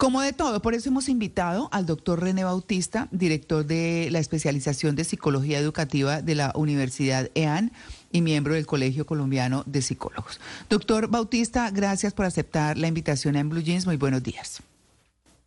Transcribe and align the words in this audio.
Como 0.00 0.22
de 0.22 0.32
todo, 0.32 0.62
por 0.62 0.72
eso 0.72 0.88
hemos 0.88 1.10
invitado 1.10 1.68
al 1.72 1.84
doctor 1.84 2.22
René 2.22 2.42
Bautista, 2.42 3.08
director 3.10 3.66
de 3.66 4.08
la 4.10 4.18
especialización 4.18 4.96
de 4.96 5.04
psicología 5.04 5.58
educativa 5.58 6.22
de 6.22 6.34
la 6.34 6.52
Universidad 6.54 7.28
EAN 7.34 7.70
y 8.10 8.22
miembro 8.22 8.54
del 8.54 8.64
Colegio 8.64 9.04
Colombiano 9.04 9.62
de 9.66 9.82
Psicólogos. 9.82 10.40
Doctor 10.70 11.10
Bautista, 11.10 11.70
gracias 11.70 12.14
por 12.14 12.24
aceptar 12.24 12.78
la 12.78 12.88
invitación 12.88 13.36
a 13.36 13.40
en 13.40 13.50
Blue 13.50 13.60
Jeans. 13.60 13.84
Muy 13.84 13.98
buenos 13.98 14.22
días. 14.22 14.62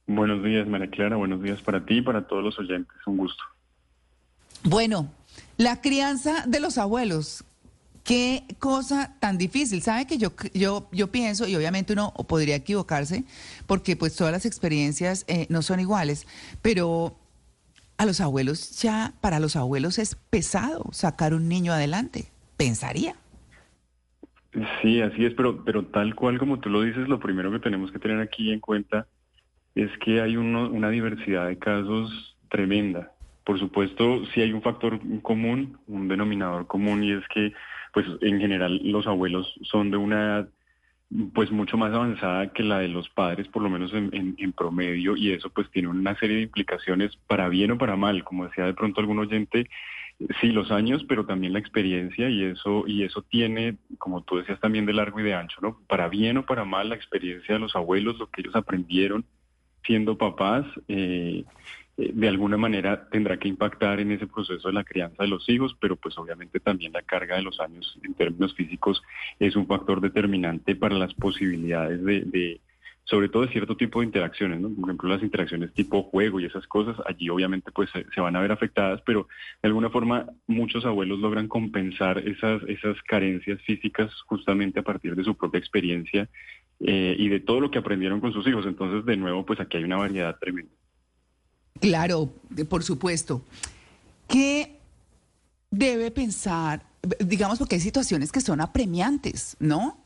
Buenos 0.05 0.43
días, 0.43 0.67
María 0.67 0.91
Clara. 0.91 1.15
Buenos 1.15 1.41
días 1.41 1.59
para 1.63 1.83
ti 1.83 1.95
y 1.95 2.01
para 2.03 2.27
todos 2.27 2.43
los 2.43 2.59
oyentes. 2.59 2.95
Un 3.07 3.17
gusto. 3.17 3.43
Bueno, 4.63 5.09
la 5.57 5.81
crianza 5.81 6.45
de 6.45 6.59
los 6.59 6.77
abuelos. 6.77 7.43
Qué 8.03 8.43
cosa 8.59 9.15
tan 9.19 9.37
difícil. 9.37 9.81
Sabe 9.81 10.05
que 10.05 10.17
yo, 10.17 10.33
yo, 10.53 10.89
yo 10.91 11.11
pienso, 11.11 11.47
y 11.47 11.55
obviamente 11.55 11.93
uno 11.93 12.13
podría 12.27 12.55
equivocarse, 12.55 13.23
porque 13.65 13.95
pues 13.95 14.15
todas 14.15 14.33
las 14.33 14.45
experiencias 14.45 15.23
eh, 15.27 15.47
no 15.49 15.61
son 15.61 15.79
iguales, 15.79 16.27
pero 16.61 17.17
a 17.97 18.05
los 18.05 18.19
abuelos 18.19 18.81
ya, 18.81 19.13
para 19.21 19.39
los 19.39 19.55
abuelos 19.55 19.99
es 19.99 20.15
pesado 20.15 20.85
sacar 20.91 21.33
un 21.33 21.47
niño 21.47 21.71
adelante, 21.71 22.25
pensaría. 22.57 23.15
Sí, 24.81 25.01
así 25.01 25.25
es, 25.25 25.33
pero, 25.33 25.63
pero 25.63 25.85
tal 25.85 26.13
cual 26.13 26.37
como 26.37 26.59
tú 26.59 26.69
lo 26.69 26.81
dices, 26.81 27.07
lo 27.07 27.19
primero 27.19 27.51
que 27.51 27.59
tenemos 27.59 27.91
que 27.91 27.99
tener 27.99 28.19
aquí 28.19 28.51
en 28.51 28.59
cuenta 28.59 29.07
es 29.75 29.89
que 29.99 30.21
hay 30.21 30.37
una 30.37 30.89
diversidad 30.89 31.47
de 31.47 31.57
casos 31.57 32.35
tremenda. 32.49 33.11
Por 33.43 33.59
supuesto, 33.59 34.25
sí 34.33 34.41
hay 34.41 34.53
un 34.53 34.61
factor 34.61 34.99
común, 35.21 35.79
un 35.87 36.07
denominador 36.07 36.67
común, 36.67 37.03
y 37.03 37.11
es 37.11 37.27
que, 37.33 37.51
pues, 37.93 38.05
en 38.21 38.39
general, 38.39 38.81
los 38.83 39.07
abuelos 39.07 39.53
son 39.61 39.91
de 39.91 39.97
una 39.97 40.23
edad, 40.23 40.49
pues, 41.33 41.51
mucho 41.51 41.77
más 41.77 41.93
avanzada 41.93 42.51
que 42.51 42.63
la 42.63 42.79
de 42.79 42.87
los 42.87 43.07
padres, 43.09 43.47
por 43.47 43.61
lo 43.61 43.69
menos 43.69 43.93
en, 43.93 44.35
en 44.37 44.51
promedio, 44.51 45.15
y 45.15 45.31
eso, 45.31 45.49
pues, 45.49 45.69
tiene 45.71 45.87
una 45.87 46.17
serie 46.17 46.37
de 46.37 46.43
implicaciones 46.43 47.15
para 47.27 47.49
bien 47.49 47.71
o 47.71 47.77
para 47.77 47.95
mal. 47.95 48.23
Como 48.23 48.45
decía 48.45 48.65
de 48.65 48.73
pronto 48.73 48.99
algún 48.99 49.19
oyente, 49.19 49.69
sí, 50.41 50.51
los 50.51 50.71
años, 50.71 51.05
pero 51.07 51.25
también 51.25 51.53
la 51.53 51.59
experiencia, 51.59 52.29
y 52.29 52.43
eso, 52.43 52.83
y 52.87 53.03
eso 53.03 53.21
tiene, 53.21 53.77
como 53.97 54.23
tú 54.23 54.37
decías, 54.37 54.59
también 54.59 54.85
de 54.85 54.93
largo 54.93 55.19
y 55.19 55.23
de 55.23 55.33
ancho, 55.33 55.59
¿no? 55.61 55.79
Para 55.87 56.09
bien 56.09 56.37
o 56.37 56.45
para 56.45 56.65
mal, 56.65 56.89
la 56.89 56.95
experiencia 56.95 57.55
de 57.55 57.59
los 57.59 57.75
abuelos, 57.75 58.17
lo 58.17 58.27
que 58.29 58.41
ellos 58.41 58.55
aprendieron 58.55 59.25
siendo 59.85 60.17
papás, 60.17 60.65
eh, 60.87 61.43
de 61.95 62.27
alguna 62.27 62.57
manera 62.57 63.07
tendrá 63.09 63.37
que 63.37 63.47
impactar 63.47 63.99
en 63.99 64.11
ese 64.11 64.25
proceso 64.25 64.67
de 64.67 64.73
la 64.73 64.83
crianza 64.83 65.21
de 65.23 65.29
los 65.29 65.47
hijos, 65.47 65.75
pero 65.79 65.95
pues 65.95 66.17
obviamente 66.17 66.59
también 66.59 66.91
la 66.91 67.03
carga 67.03 67.35
de 67.35 67.43
los 67.43 67.59
años 67.59 67.99
en 68.03 68.15
términos 68.15 68.55
físicos 68.55 69.03
es 69.39 69.55
un 69.55 69.67
factor 69.67 70.01
determinante 70.01 70.75
para 70.75 70.95
las 70.95 71.13
posibilidades 71.13 72.03
de, 72.03 72.61
sobre 73.03 73.29
todo 73.29 73.43
de 73.43 73.51
cierto 73.51 73.77
tipo 73.77 73.99
de 73.99 74.07
interacciones, 74.07 74.59
¿no? 74.59 74.69
Por 74.69 74.89
ejemplo, 74.89 75.09
las 75.09 75.21
interacciones 75.21 75.71
tipo 75.73 76.01
juego 76.01 76.39
y 76.39 76.45
esas 76.45 76.65
cosas, 76.65 76.95
allí 77.05 77.29
obviamente 77.29 77.71
pues 77.71 77.91
se, 77.91 78.21
van 78.21 78.35
a 78.35 78.41
ver 78.41 78.51
afectadas, 78.51 79.01
pero 79.05 79.27
de 79.61 79.67
alguna 79.67 79.91
forma 79.91 80.25
muchos 80.47 80.85
abuelos 80.85 81.19
logran 81.19 81.47
compensar 81.47 82.17
esas, 82.17 82.63
esas 82.63 82.99
carencias 83.03 83.61
físicas 83.61 84.11
justamente 84.25 84.79
a 84.79 84.83
partir 84.83 85.15
de 85.15 85.23
su 85.23 85.35
propia 85.35 85.59
experiencia 85.59 86.27
eh, 86.79 87.15
y 87.19 87.27
de 87.29 87.39
todo 87.39 87.59
lo 87.59 87.69
que 87.69 87.77
aprendieron 87.77 88.19
con 88.19 88.33
sus 88.33 88.47
hijos. 88.47 88.65
Entonces, 88.65 89.05
de 89.05 89.15
nuevo, 89.15 89.45
pues 89.45 89.59
aquí 89.59 89.77
hay 89.77 89.83
una 89.83 89.97
variedad 89.97 90.35
tremenda. 90.39 90.73
Claro, 91.79 92.33
por 92.69 92.83
supuesto. 92.83 93.43
¿Qué 94.27 94.79
debe 95.71 96.11
pensar, 96.11 96.85
digamos, 97.19 97.59
porque 97.59 97.75
hay 97.75 97.81
situaciones 97.81 98.31
que 98.31 98.41
son 98.41 98.61
apremiantes, 98.61 99.57
¿no? 99.59 99.97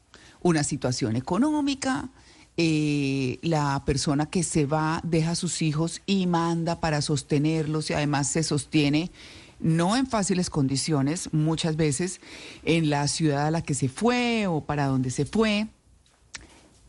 Una 0.41 0.63
situación 0.63 1.15
económica, 1.15 2.09
eh, 2.55 3.37
la 3.41 3.83
persona 3.85 4.25
que 4.27 4.43
se 4.43 4.65
va 4.65 5.01
deja 5.03 5.31
a 5.31 5.35
sus 5.35 5.61
hijos 5.61 6.01
y 6.05 6.25
manda 6.25 6.79
para 6.79 7.01
sostenerlos 7.01 7.89
y 7.89 7.93
además 7.93 8.29
se 8.29 8.43
sostiene 8.43 9.11
no 9.59 9.95
en 9.95 10.07
fáciles 10.07 10.49
condiciones, 10.49 11.33
muchas 11.33 11.75
veces 11.75 12.21
en 12.63 12.89
la 12.89 13.07
ciudad 13.07 13.47
a 13.47 13.51
la 13.51 13.61
que 13.61 13.73
se 13.73 13.89
fue 13.89 14.47
o 14.47 14.61
para 14.61 14.85
donde 14.85 15.09
se 15.09 15.25
fue. 15.25 15.67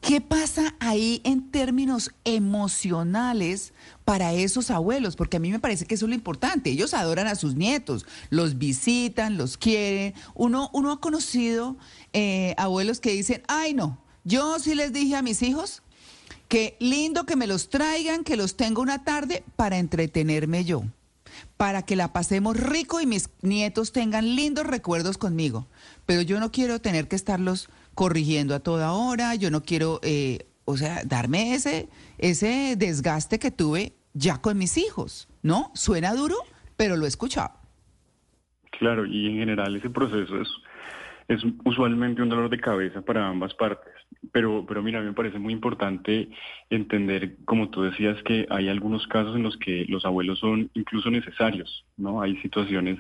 ¿Qué 0.01 0.21
pasa 0.21 0.75
ahí 0.79 1.21
en 1.25 1.51
términos 1.51 2.13
emocionales 2.25 3.73
para 4.05 4.33
esos 4.33 4.71
abuelos? 4.71 5.17
Porque 5.17 5.37
a 5.37 5.41
mí 5.41 5.51
me 5.51 5.59
parece 5.59 5.87
que 5.87 5.97
eso 5.97 6.07
es 6.07 6.11
lo 6.11 6.15
importante. 6.15 6.71
Ellos 6.71 6.95
adoran 6.95 7.27
a 7.27 7.35
sus 7.35 7.57
nietos, 7.57 8.07
los 8.31 8.59
visitan, 8.59 9.37
los 9.37 9.57
quieren. 9.59 10.15
Uno, 10.35 10.71
uno 10.73 10.93
ha 10.93 11.01
conocido 11.01 11.77
eh, 12.13 12.55
abuelos 12.57 13.01
que 13.01 13.13
dicen, 13.13 13.43
ay 13.49 13.75
no, 13.75 13.99
yo 14.25 14.59
sí 14.61 14.75
les 14.75 14.93
dije 14.93 15.17
a 15.17 15.23
mis 15.23 15.43
hijos 15.43 15.83
que 16.49 16.77
lindo 16.81 17.27
que 17.27 17.37
me 17.37 17.47
los 17.47 17.69
traigan, 17.69 18.25
que 18.25 18.37
los 18.37 18.57
tengo 18.57 18.81
una 18.81 19.05
tarde 19.05 19.45
para 19.57 19.79
entretenerme 19.79 20.65
yo, 20.65 20.85
para 21.57 21.83
que 21.83 21.97
la 21.97 22.13
pasemos 22.13 22.57
rico 22.57 23.01
y 23.01 23.07
mis 23.07 23.31
nietos 23.43 23.93
tengan 23.93 24.37
lindos 24.37 24.67
recuerdos 24.67 25.19
conmigo. 25.19 25.69
Pero 26.07 26.23
yo 26.23 26.41
no 26.41 26.51
quiero 26.51 26.81
tener 26.81 27.09
que 27.09 27.17
estarlos 27.17 27.69
corrigiendo 27.95 28.55
a 28.55 28.61
toda 28.61 28.93
hora, 28.93 29.35
yo 29.35 29.51
no 29.51 29.63
quiero, 29.63 30.01
eh, 30.03 30.47
o 30.65 30.77
sea, 30.77 31.03
darme 31.05 31.55
ese, 31.55 31.89
ese 32.19 32.77
desgaste 32.77 33.39
que 33.39 33.51
tuve 33.51 33.95
ya 34.15 34.39
con 34.39 34.59
mis 34.59 34.79
hijos, 34.79 35.29
¿no? 35.43 35.71
Suena 35.75 36.15
duro, 36.15 36.37
pero 36.77 36.97
lo 36.97 37.05
he 37.05 37.09
escuchado. 37.09 37.51
Claro, 38.79 39.07
y 39.07 39.27
en 39.27 39.39
general 39.39 39.75
ese 39.75 39.91
proceso 39.91 40.41
es, 40.41 40.49
es 41.29 41.43
usualmente 41.65 42.23
un 42.23 42.29
dolor 42.29 42.49
de 42.49 42.61
cabeza 42.61 43.03
para 43.03 43.27
ambas 43.27 43.55
partes. 43.55 43.93
Pero, 44.33 44.65
pero 44.67 44.83
mira, 44.83 45.01
me 45.01 45.13
parece 45.13 45.39
muy 45.39 45.53
importante 45.53 46.29
entender, 46.71 47.37
como 47.45 47.71
tú 47.71 47.83
decías, 47.83 48.23
que 48.25 48.47
hay 48.51 48.69
algunos 48.69 49.07
casos 49.07 49.37
en 49.37 49.43
los 49.43 49.57
que 49.57 49.87
los 49.89 50.05
abuelos 50.05 50.39
son 50.39 50.71
incluso 50.75 51.11
necesarios, 51.11 51.85
¿no? 51.97 52.21
Hay 52.21 52.37
situaciones 52.39 52.99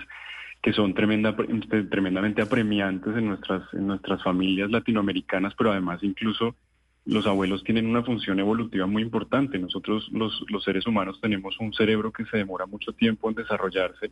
que 0.62 0.72
son 0.72 0.94
tremenda, 0.94 1.36
este, 1.48 1.84
tremendamente 1.84 2.42
apremiantes 2.42 3.16
en 3.16 3.26
nuestras, 3.26 3.62
en 3.74 3.86
nuestras 3.86 4.22
familias 4.22 4.70
latinoamericanas, 4.70 5.54
pero 5.54 5.70
además 5.70 6.02
incluso 6.02 6.56
los 7.04 7.26
abuelos 7.26 7.64
tienen 7.64 7.86
una 7.86 8.02
función 8.02 8.38
evolutiva 8.38 8.86
muy 8.86 9.02
importante. 9.02 9.58
Nosotros 9.58 10.08
los, 10.12 10.44
los 10.48 10.64
seres 10.64 10.86
humanos 10.86 11.20
tenemos 11.20 11.58
un 11.60 11.72
cerebro 11.72 12.12
que 12.12 12.24
se 12.26 12.38
demora 12.38 12.66
mucho 12.66 12.92
tiempo 12.92 13.28
en 13.28 13.36
desarrollarse 13.36 14.10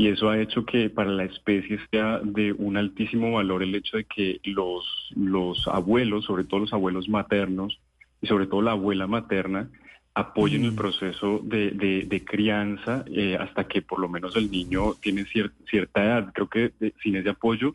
y 0.00 0.08
eso 0.08 0.30
ha 0.30 0.40
hecho 0.40 0.64
que 0.64 0.88
para 0.88 1.10
la 1.10 1.24
especie 1.24 1.78
sea 1.90 2.20
de 2.24 2.54
un 2.54 2.78
altísimo 2.78 3.32
valor 3.32 3.62
el 3.62 3.74
hecho 3.74 3.98
de 3.98 4.04
que 4.04 4.40
los, 4.44 5.12
los 5.14 5.68
abuelos, 5.68 6.24
sobre 6.24 6.44
todo 6.44 6.60
los 6.60 6.72
abuelos 6.72 7.10
maternos 7.10 7.78
y 8.22 8.26
sobre 8.26 8.46
todo 8.46 8.62
la 8.62 8.70
abuela 8.70 9.06
materna, 9.06 9.68
apoyen 10.14 10.64
el 10.64 10.72
mm. 10.72 10.76
proceso 10.76 11.40
de, 11.44 11.72
de, 12.08 12.24
crianza 12.24 13.04
eh, 13.14 13.36
hasta 13.38 13.68
que 13.68 13.82
por 13.82 13.98
lo 13.98 14.08
menos 14.08 14.34
el 14.36 14.50
niño 14.50 14.94
tiene 15.02 15.26
cierta 15.68 16.02
edad. 16.02 16.32
Creo 16.32 16.48
que 16.48 16.72
sin 17.02 17.16
ese 17.16 17.28
apoyo 17.28 17.74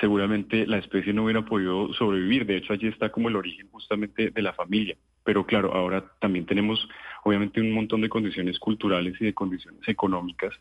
seguramente 0.00 0.66
la 0.66 0.78
especie 0.78 1.12
no 1.12 1.22
hubiera 1.22 1.44
podido 1.44 1.94
sobrevivir. 1.94 2.46
De 2.46 2.56
hecho, 2.56 2.72
allí 2.72 2.88
está 2.88 3.10
como 3.10 3.28
el 3.28 3.36
origen 3.36 3.68
justamente 3.70 4.30
de 4.30 4.42
la 4.42 4.54
familia. 4.54 4.96
Pero 5.22 5.46
claro, 5.46 5.72
ahora 5.72 6.04
también 6.20 6.46
tenemos 6.46 6.88
obviamente 7.22 7.60
un 7.60 7.70
montón 7.70 8.00
de 8.00 8.08
condiciones 8.08 8.58
culturales 8.58 9.14
y 9.20 9.26
de 9.26 9.34
condiciones 9.34 9.86
económicas 9.86 10.52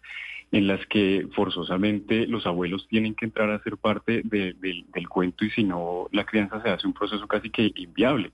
en 0.53 0.67
las 0.67 0.85
que 0.85 1.27
forzosamente 1.35 2.27
los 2.27 2.45
abuelos 2.45 2.87
tienen 2.87 3.15
que 3.15 3.25
entrar 3.25 3.49
a 3.49 3.61
ser 3.63 3.75
parte 3.77 4.21
del 4.23 5.09
cuento 5.09 5.43
y 5.43 5.49
si 5.49 5.63
no, 5.63 6.07
la 6.11 6.25
crianza 6.25 6.61
se 6.61 6.69
hace 6.69 6.85
un 6.85 6.93
proceso 6.93 7.27
casi 7.27 7.49
que 7.49 7.71
inviable 7.75 8.31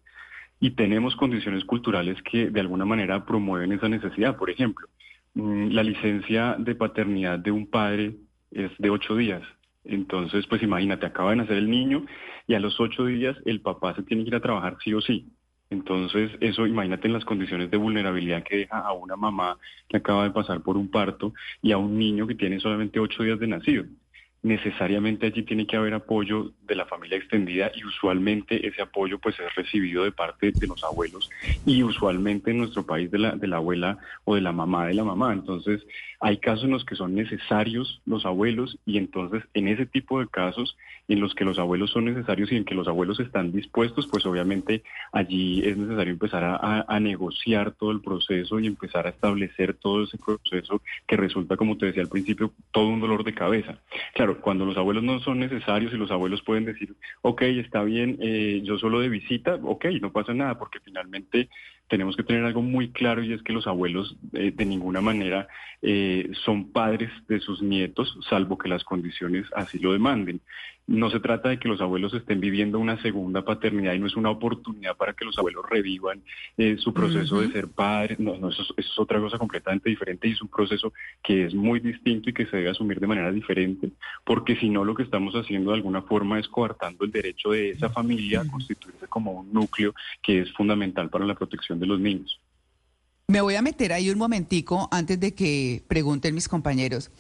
y 0.59 0.71
tenemos 0.71 1.15
condiciones 1.15 1.63
culturales 1.63 2.21
que 2.23 2.49
de 2.49 2.59
alguna 2.59 2.83
manera 2.83 3.25
promueven 3.25 3.71
esa 3.71 3.87
necesidad. 3.87 4.35
Por 4.35 4.49
ejemplo, 4.49 4.87
mm, 5.35 5.69
la 5.69 5.81
licencia 5.81 6.57
de 6.59 6.75
paternidad 6.75 7.39
de 7.39 7.51
un 7.51 7.67
padre 7.67 8.15
es 8.51 8.71
de 8.77 8.89
ocho 8.89 9.15
días. 9.15 9.41
Entonces, 9.85 10.45
pues 10.47 10.61
imagínate, 10.61 11.05
acaba 11.05 11.29
de 11.29 11.37
nacer 11.37 11.55
el 11.55 11.69
niño 11.69 12.05
y 12.47 12.53
a 12.53 12.59
los 12.59 12.81
ocho 12.81 13.05
días 13.05 13.37
el 13.45 13.61
papá 13.61 13.95
se 13.95 14.03
tiene 14.03 14.23
que 14.23 14.29
ir 14.29 14.35
a 14.35 14.41
trabajar 14.41 14.75
sí 14.83 14.93
o 14.93 14.99
sí. 14.99 15.29
Entonces, 15.71 16.31
eso 16.41 16.65
imagínate 16.65 17.07
en 17.07 17.13
las 17.13 17.25
condiciones 17.25 17.69
de 17.69 17.77
vulnerabilidad 17.77 18.43
que 18.43 18.57
deja 18.57 18.79
a 18.79 18.91
una 18.93 19.15
mamá 19.15 19.57
que 19.87 19.97
acaba 19.97 20.23
de 20.23 20.31
pasar 20.31 20.61
por 20.61 20.77
un 20.77 20.89
parto 20.89 21.33
y 21.61 21.71
a 21.71 21.77
un 21.77 21.97
niño 21.97 22.25
que 22.25 22.35
tiene 22.35 22.59
solamente 22.59 22.99
ocho 22.99 23.23
días 23.23 23.39
de 23.39 23.47
nacido 23.47 23.85
necesariamente 24.41 25.27
allí 25.27 25.43
tiene 25.43 25.67
que 25.67 25.75
haber 25.75 25.93
apoyo 25.93 26.51
de 26.61 26.75
la 26.75 26.85
familia 26.85 27.17
extendida 27.17 27.71
y 27.75 27.83
usualmente 27.83 28.65
ese 28.65 28.81
apoyo 28.81 29.19
pues 29.19 29.37
es 29.39 29.53
recibido 29.55 30.03
de 30.03 30.11
parte 30.11 30.55
de 30.57 30.67
los 30.67 30.81
abuelos 30.83 31.29
y 31.65 31.83
usualmente 31.83 32.51
en 32.51 32.59
nuestro 32.59 32.85
país 32.85 33.11
de 33.11 33.19
la, 33.19 33.31
de 33.35 33.47
la 33.47 33.57
abuela 33.57 33.97
o 34.23 34.35
de 34.35 34.41
la 34.41 34.53
mamá 34.53 34.87
de 34.87 34.93
la 34.93 35.03
mamá. 35.03 35.33
Entonces 35.33 35.85
hay 36.21 36.37
casos 36.37 36.65
en 36.65 36.71
los 36.71 36.85
que 36.85 36.95
son 36.95 37.15
necesarios 37.15 38.01
los 38.05 38.25
abuelos 38.25 38.77
y 38.85 38.97
entonces 38.97 39.43
en 39.53 39.67
ese 39.67 39.85
tipo 39.85 40.19
de 40.19 40.27
casos 40.27 40.77
en 41.09 41.19
los 41.19 41.33
que 41.33 41.43
los 41.43 41.59
abuelos 41.59 41.91
son 41.91 42.05
necesarios 42.05 42.51
y 42.51 42.55
en 42.55 42.65
que 42.65 42.75
los 42.75 42.87
abuelos 42.87 43.19
están 43.19 43.51
dispuestos, 43.51 44.07
pues 44.07 44.25
obviamente 44.25 44.83
allí 45.11 45.67
es 45.67 45.75
necesario 45.75 46.13
empezar 46.13 46.43
a, 46.43 46.85
a 46.87 46.99
negociar 46.99 47.71
todo 47.71 47.91
el 47.91 48.01
proceso 48.01 48.59
y 48.59 48.67
empezar 48.67 49.07
a 49.07 49.09
establecer 49.09 49.73
todo 49.73 50.03
ese 50.03 50.17
proceso 50.17 50.81
que 51.07 51.17
resulta, 51.17 51.57
como 51.57 51.77
te 51.77 51.87
decía 51.87 52.03
al 52.03 52.09
principio, 52.09 52.53
todo 52.71 52.87
un 52.87 52.99
dolor 52.99 53.23
de 53.23 53.33
cabeza. 53.33 53.79
Claro, 54.13 54.28
cuando 54.37 54.65
los 54.65 54.77
abuelos 54.77 55.03
no 55.03 55.19
son 55.19 55.39
necesarios 55.39 55.93
y 55.93 55.97
los 55.97 56.11
abuelos 56.11 56.41
pueden 56.43 56.65
decir, 56.65 56.95
ok, 57.21 57.41
está 57.41 57.83
bien, 57.83 58.17
eh, 58.21 58.61
yo 58.63 58.77
solo 58.77 58.99
de 58.99 59.09
visita, 59.09 59.55
ok, 59.61 59.85
no 60.01 60.11
pasa 60.11 60.33
nada, 60.33 60.57
porque 60.57 60.79
finalmente 60.79 61.49
tenemos 61.87 62.15
que 62.15 62.23
tener 62.23 62.45
algo 62.45 62.61
muy 62.61 62.91
claro 62.91 63.23
y 63.23 63.33
es 63.33 63.41
que 63.41 63.51
los 63.51 63.67
abuelos 63.67 64.15
eh, 64.33 64.51
de 64.55 64.65
ninguna 64.65 65.01
manera 65.01 65.47
eh, 65.81 66.29
son 66.45 66.71
padres 66.71 67.09
de 67.27 67.39
sus 67.39 67.61
nietos, 67.61 68.17
salvo 68.29 68.57
que 68.57 68.69
las 68.69 68.83
condiciones 68.83 69.45
así 69.55 69.79
lo 69.79 69.93
demanden. 69.93 70.41
No 70.89 71.11
se 71.11 71.19
trata 71.19 71.49
de 71.49 71.59
que 71.59 71.67
los 71.67 71.81
abuelos 71.81 72.15
estén 72.15 72.39
viviendo 72.39 72.79
una 72.79 72.99
segunda 73.03 73.45
paternidad 73.45 73.93
y 73.93 73.99
no 73.99 74.07
es 74.07 74.15
una 74.15 74.31
oportunidad 74.31 74.97
para 74.97 75.13
que 75.13 75.23
los 75.23 75.37
abuelos 75.37 75.63
revivan 75.69 76.23
eh, 76.57 76.77
su 76.79 76.95
proceso 76.95 77.41
de 77.41 77.51
ser 77.51 77.67
padres. 77.67 78.19
No, 78.19 78.33
eso, 78.49 78.63
es 78.75 78.97
otra 78.97 79.19
cosa 79.19 79.37
completamente 79.37 79.87
diferente 79.87 80.27
y 80.27 80.31
es 80.31 80.41
un 80.41 80.47
proceso 80.47 80.91
que 81.23 81.45
es 81.45 81.53
muy 81.53 81.79
distinto 81.79 82.31
y 82.31 82.33
que 82.33 82.47
se 82.47 82.57
debe 82.57 82.71
asumir 82.71 82.99
de 82.99 83.05
manera 83.05 83.31
diferente, 83.31 83.91
porque 84.25 84.55
si 84.55 84.67
no 84.67 84.83
lo 84.83 84.95
que 84.95 85.03
estamos 85.03 85.35
haciendo 85.35 85.69
de 85.69 85.77
alguna 85.77 86.01
forma 86.01 86.39
es 86.39 86.47
coartando 86.47 87.05
el 87.05 87.11
derecho 87.11 87.51
de 87.51 87.69
esa 87.69 87.91
familia 87.91 88.41
a 88.41 88.47
constituirse 88.47 89.05
como 89.05 89.33
un 89.33 89.53
núcleo 89.53 89.93
que 90.23 90.39
es 90.39 90.51
fundamental 90.53 91.11
para 91.11 91.23
la 91.23 91.35
protección 91.35 91.79
de 91.79 91.85
los 91.85 91.99
niños. 91.99 92.39
Me 93.27 93.41
voy 93.41 93.53
a 93.53 93.61
meter 93.61 93.93
ahí 93.93 94.09
un 94.09 94.17
momentico 94.17 94.89
antes 94.91 95.19
de 95.19 95.35
que 95.35 95.83
pregunten 95.87 96.33
mis 96.33 96.47
compañeros, 96.47 97.11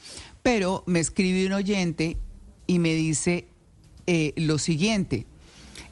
pero 0.41 0.83
me 0.87 0.99
escribe 1.01 1.45
un 1.45 1.53
oyente 1.53 2.17
y 2.65 2.79
me 2.79 2.95
dice 2.95 3.45
eh, 4.11 4.33
lo 4.37 4.57
siguiente. 4.57 5.27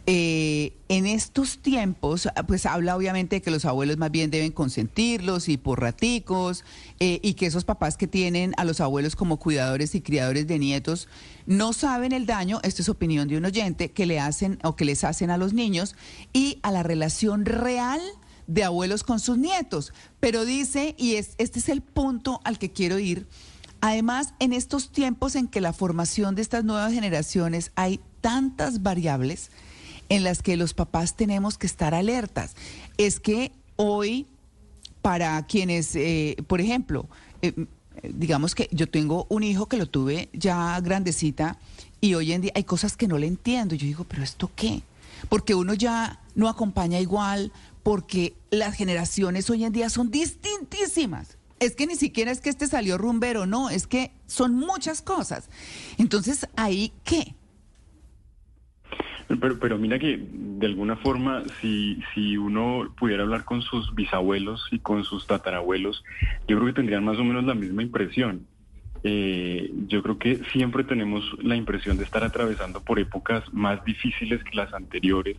Eh, 0.07 0.73
en 0.89 1.05
estos 1.05 1.59
tiempos, 1.59 2.27
pues 2.47 2.65
habla 2.65 2.95
obviamente 2.95 3.35
de 3.35 3.41
que 3.43 3.51
los 3.51 3.63
abuelos 3.63 3.97
más 3.97 4.09
bien 4.09 4.31
deben 4.31 4.51
consentirlos 4.51 5.47
y 5.49 5.57
por 5.57 5.81
raticos, 5.81 6.63
eh, 6.99 7.19
y 7.21 7.35
que 7.35 7.45
esos 7.45 7.63
papás 7.63 7.95
que 7.95 8.07
tienen 8.07 8.55
a 8.57 8.65
los 8.65 8.81
abuelos 8.81 9.15
como 9.15 9.37
cuidadores 9.37 9.93
y 9.93 10.01
criadores 10.01 10.47
de 10.47 10.57
nietos 10.57 11.07
no 11.45 11.73
saben 11.73 12.11
el 12.11 12.25
daño, 12.25 12.59
esta 12.63 12.81
es 12.81 12.89
opinión 12.89 13.27
de 13.27 13.37
un 13.37 13.45
oyente, 13.45 13.91
que 13.91 14.07
le 14.07 14.19
hacen 14.19 14.57
o 14.63 14.75
que 14.75 14.85
les 14.85 15.03
hacen 15.03 15.29
a 15.29 15.37
los 15.37 15.53
niños 15.53 15.95
y 16.33 16.57
a 16.63 16.71
la 16.71 16.81
relación 16.81 17.45
real 17.45 18.01
de 18.47 18.63
abuelos 18.63 19.03
con 19.03 19.19
sus 19.19 19.37
nietos. 19.37 19.93
Pero 20.19 20.43
dice, 20.43 20.95
y 20.97 21.17
es, 21.17 21.35
este 21.37 21.59
es 21.59 21.69
el 21.69 21.81
punto 21.81 22.41
al 22.45 22.57
que 22.57 22.71
quiero 22.71 22.97
ir, 22.97 23.27
además 23.81 24.33
en 24.39 24.53
estos 24.53 24.91
tiempos 24.91 25.35
en 25.35 25.47
que 25.47 25.61
la 25.61 25.73
formación 25.73 26.35
de 26.35 26.41
estas 26.41 26.63
nuevas 26.63 26.93
generaciones 26.93 27.71
hay 27.75 27.99
tantas 28.21 28.81
variables 28.83 29.51
en 30.09 30.23
las 30.23 30.41
que 30.41 30.57
los 30.57 30.73
papás 30.73 31.15
tenemos 31.15 31.57
que 31.57 31.67
estar 31.67 31.93
alertas. 31.93 32.55
Es 32.97 33.19
que 33.19 33.51
hoy, 33.75 34.25
para 35.01 35.45
quienes, 35.45 35.95
eh, 35.95 36.37
por 36.47 36.61
ejemplo, 36.61 37.07
eh, 37.41 37.53
digamos 38.03 38.55
que 38.55 38.69
yo 38.71 38.87
tengo 38.89 39.25
un 39.29 39.43
hijo 39.43 39.67
que 39.67 39.77
lo 39.77 39.87
tuve 39.87 40.29
ya 40.33 40.79
grandecita 40.81 41.57
y 42.01 42.13
hoy 42.13 42.31
en 42.31 42.41
día 42.41 42.51
hay 42.55 42.63
cosas 42.63 42.95
que 42.95 43.07
no 43.07 43.17
le 43.17 43.27
entiendo. 43.27 43.75
Yo 43.75 43.85
digo, 43.85 44.05
pero 44.05 44.23
¿esto 44.23 44.51
qué? 44.55 44.81
Porque 45.29 45.55
uno 45.55 45.73
ya 45.73 46.19
no 46.35 46.47
acompaña 46.47 46.99
igual, 46.99 47.51
porque 47.83 48.35
las 48.51 48.75
generaciones 48.75 49.49
hoy 49.49 49.63
en 49.63 49.73
día 49.73 49.89
son 49.89 50.11
distintísimas. 50.11 51.36
Es 51.59 51.75
que 51.75 51.87
ni 51.87 51.95
siquiera 51.95 52.31
es 52.31 52.41
que 52.41 52.49
este 52.49 52.67
salió 52.67 52.97
rumbero, 52.97 53.45
no, 53.45 53.69
es 53.69 53.87
que 53.87 54.11
son 54.27 54.53
muchas 54.53 55.01
cosas. 55.01 55.49
Entonces, 55.97 56.47
¿ahí 56.55 56.93
qué? 57.03 57.35
Pero, 59.27 59.59
pero 59.59 59.77
mira 59.77 59.99
que 59.99 60.19
de 60.31 60.65
alguna 60.65 60.95
forma, 60.97 61.43
si, 61.59 62.01
si 62.13 62.37
uno 62.37 62.93
pudiera 62.97 63.23
hablar 63.23 63.43
con 63.43 63.61
sus 63.61 63.93
bisabuelos 63.93 64.67
y 64.71 64.79
con 64.79 65.03
sus 65.03 65.27
tatarabuelos, 65.27 66.03
yo 66.47 66.57
creo 66.57 66.67
que 66.67 66.73
tendrían 66.73 67.03
más 67.03 67.17
o 67.17 67.23
menos 67.23 67.43
la 67.43 67.55
misma 67.55 67.83
impresión. 67.83 68.47
Eh, 69.09 69.71
yo 69.87 70.03
creo 70.03 70.17
que 70.17 70.41
siempre 70.51 70.83
tenemos 70.83 71.23
la 71.41 71.55
impresión 71.55 71.97
de 71.97 72.03
estar 72.03 72.25
atravesando 72.25 72.81
por 72.81 72.99
épocas 72.99 73.41
más 73.53 73.81
difíciles 73.85 74.43
que 74.43 74.57
las 74.57 74.73
anteriores 74.73 75.37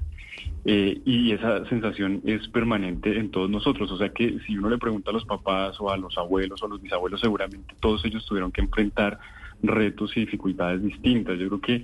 eh, 0.65 1.03
y 1.05 1.33
esa 1.33 1.67
sensación 1.67 2.23
es 2.25 2.49
permanente 2.49 3.19
en 3.19 3.31
todos 3.31 3.51
nosotros. 3.51 3.93
O 3.93 3.99
sea 3.99 4.09
que 4.09 4.39
si 4.47 4.57
uno 4.57 4.71
le 4.71 4.79
pregunta 4.79 5.11
a 5.11 5.13
los 5.13 5.27
papás 5.27 5.79
o 5.81 5.91
a 5.91 5.99
los 5.99 6.17
abuelos 6.17 6.63
o 6.63 6.67
a 6.67 6.69
los 6.71 6.81
bisabuelos, 6.81 7.21
seguramente 7.21 7.75
todos 7.79 8.03
ellos 8.07 8.25
tuvieron 8.25 8.53
que 8.53 8.63
enfrentar 8.63 9.19
retos 9.63 10.17
y 10.17 10.21
dificultades 10.21 10.83
distintas. 10.83 11.39
Yo 11.39 11.49
creo 11.49 11.61
que 11.61 11.75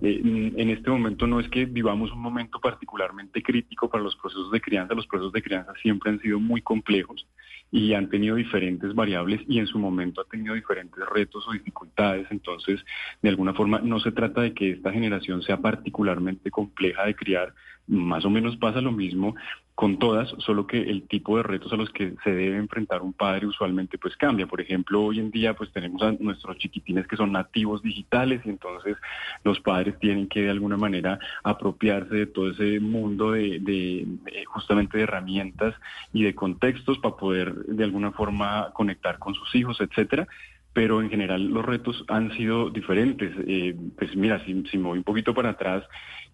eh, 0.00 0.52
en 0.56 0.70
este 0.70 0.88
momento 0.88 1.26
no 1.26 1.40
es 1.40 1.48
que 1.50 1.66
vivamos 1.66 2.10
un 2.10 2.20
momento 2.20 2.58
particularmente 2.58 3.42
crítico 3.42 3.90
para 3.90 4.02
los 4.02 4.16
procesos 4.16 4.50
de 4.50 4.62
crianza, 4.62 4.94
los 4.94 5.06
procesos 5.06 5.32
de 5.34 5.42
crianza 5.42 5.74
siempre 5.82 6.10
han 6.10 6.20
sido 6.20 6.40
muy 6.40 6.62
complejos 6.62 7.26
y 7.74 7.92
han 7.92 8.08
tenido 8.08 8.36
diferentes 8.36 8.94
variables 8.94 9.40
y 9.48 9.58
en 9.58 9.66
su 9.66 9.80
momento 9.80 10.20
ha 10.20 10.24
tenido 10.26 10.54
diferentes 10.54 11.04
retos 11.12 11.44
o 11.48 11.52
dificultades. 11.52 12.24
Entonces, 12.30 12.78
de 13.20 13.28
alguna 13.28 13.52
forma, 13.52 13.80
no 13.80 13.98
se 13.98 14.12
trata 14.12 14.42
de 14.42 14.54
que 14.54 14.70
esta 14.70 14.92
generación 14.92 15.42
sea 15.42 15.56
particularmente 15.56 16.52
compleja 16.52 17.04
de 17.04 17.16
criar, 17.16 17.52
más 17.88 18.24
o 18.24 18.30
menos 18.30 18.56
pasa 18.58 18.80
lo 18.80 18.92
mismo 18.92 19.34
con 19.74 19.98
todas, 19.98 20.28
solo 20.38 20.68
que 20.68 20.80
el 20.80 21.08
tipo 21.08 21.36
de 21.36 21.42
retos 21.42 21.72
a 21.72 21.76
los 21.76 21.90
que 21.90 22.14
se 22.22 22.30
debe 22.30 22.58
enfrentar 22.58 23.02
un 23.02 23.12
padre 23.12 23.46
usualmente 23.46 23.98
pues 23.98 24.16
cambia. 24.16 24.46
Por 24.46 24.60
ejemplo, 24.60 25.02
hoy 25.02 25.18
en 25.18 25.32
día 25.32 25.54
pues 25.54 25.72
tenemos 25.72 26.00
a 26.02 26.12
nuestros 26.12 26.58
chiquitines 26.58 27.08
que 27.08 27.16
son 27.16 27.32
nativos 27.32 27.82
digitales 27.82 28.40
y 28.44 28.50
entonces 28.50 28.96
los 29.42 29.58
padres 29.60 29.98
tienen 29.98 30.28
que 30.28 30.42
de 30.42 30.50
alguna 30.50 30.76
manera 30.76 31.18
apropiarse 31.42 32.14
de 32.14 32.26
todo 32.26 32.50
ese 32.50 32.78
mundo 32.78 33.32
de, 33.32 34.06
justamente 34.46 34.98
de 34.98 35.04
herramientas 35.04 35.74
y 36.12 36.22
de 36.22 36.36
contextos 36.36 36.98
para 36.98 37.16
poder 37.16 37.54
de 37.54 37.82
alguna 37.82 38.12
forma 38.12 38.70
conectar 38.74 39.18
con 39.18 39.34
sus 39.34 39.52
hijos, 39.56 39.80
etcétera 39.80 40.28
pero 40.74 41.00
en 41.00 41.08
general 41.08 41.46
los 41.46 41.64
retos 41.64 42.04
han 42.08 42.36
sido 42.36 42.68
diferentes. 42.68 43.32
Eh, 43.46 43.76
pues 43.96 44.14
mira, 44.16 44.44
si, 44.44 44.52
me 44.54 44.88
voy 44.88 44.98
un 44.98 45.04
poquito 45.04 45.32
para 45.32 45.50
atrás, 45.50 45.84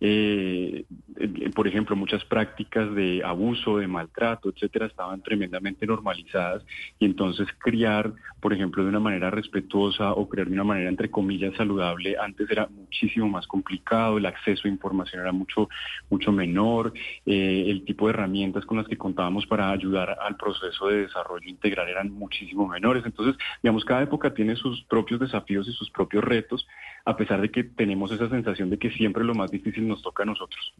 eh, 0.00 0.84
eh, 1.18 1.50
por 1.54 1.68
ejemplo, 1.68 1.94
muchas 1.94 2.24
prácticas 2.24 2.92
de 2.94 3.22
abuso, 3.22 3.76
de 3.76 3.86
maltrato, 3.86 4.48
etcétera, 4.48 4.86
estaban 4.86 5.20
tremendamente 5.20 5.86
normalizadas 5.86 6.64
y 6.98 7.04
entonces 7.04 7.48
criar, 7.58 8.14
por 8.40 8.54
ejemplo, 8.54 8.82
de 8.82 8.88
una 8.88 8.98
manera 8.98 9.30
respetuosa 9.30 10.14
o 10.14 10.26
criar 10.26 10.46
de 10.46 10.54
una 10.54 10.64
manera 10.64 10.88
entre 10.88 11.10
comillas 11.10 11.54
saludable 11.56 12.16
antes 12.18 12.50
era 12.50 12.66
muchísimo 12.66 13.28
más 13.28 13.46
complicado, 13.46 14.16
el 14.16 14.24
acceso 14.24 14.66
a 14.66 14.70
información 14.70 15.20
era 15.20 15.32
mucho 15.32 15.68
mucho 16.08 16.32
menor, 16.32 16.94
el 17.26 17.84
tipo 17.84 18.06
de 18.06 18.14
herramientas 18.14 18.64
con 18.64 18.78
las 18.78 18.88
que 18.88 18.96
contábamos 18.96 19.46
para 19.46 19.70
ayudar 19.70 20.16
al 20.22 20.36
proceso 20.36 20.88
de 20.88 21.02
desarrollo 21.02 21.46
integral 21.46 21.88
eran 21.88 22.10
muchísimo 22.10 22.66
menores. 22.66 23.04
Entonces, 23.04 23.36
digamos, 23.62 23.84
cada 23.84 24.02
época 24.02 24.29
tiene 24.34 24.56
sus 24.56 24.82
propios 24.84 25.20
desafíos 25.20 25.68
y 25.68 25.72
sus 25.72 25.90
propios 25.90 26.24
retos, 26.24 26.66
a 27.04 27.16
pesar 27.16 27.40
de 27.40 27.50
que 27.50 27.64
tenemos 27.64 28.12
esa 28.12 28.28
sensación 28.28 28.70
de 28.70 28.78
que 28.78 28.90
siempre 28.90 29.24
lo 29.24 29.34
más 29.34 29.50
difícil 29.50 29.86
nos 29.86 30.02
toca 30.02 30.22
a 30.22 30.26
nosotros. 30.26 30.74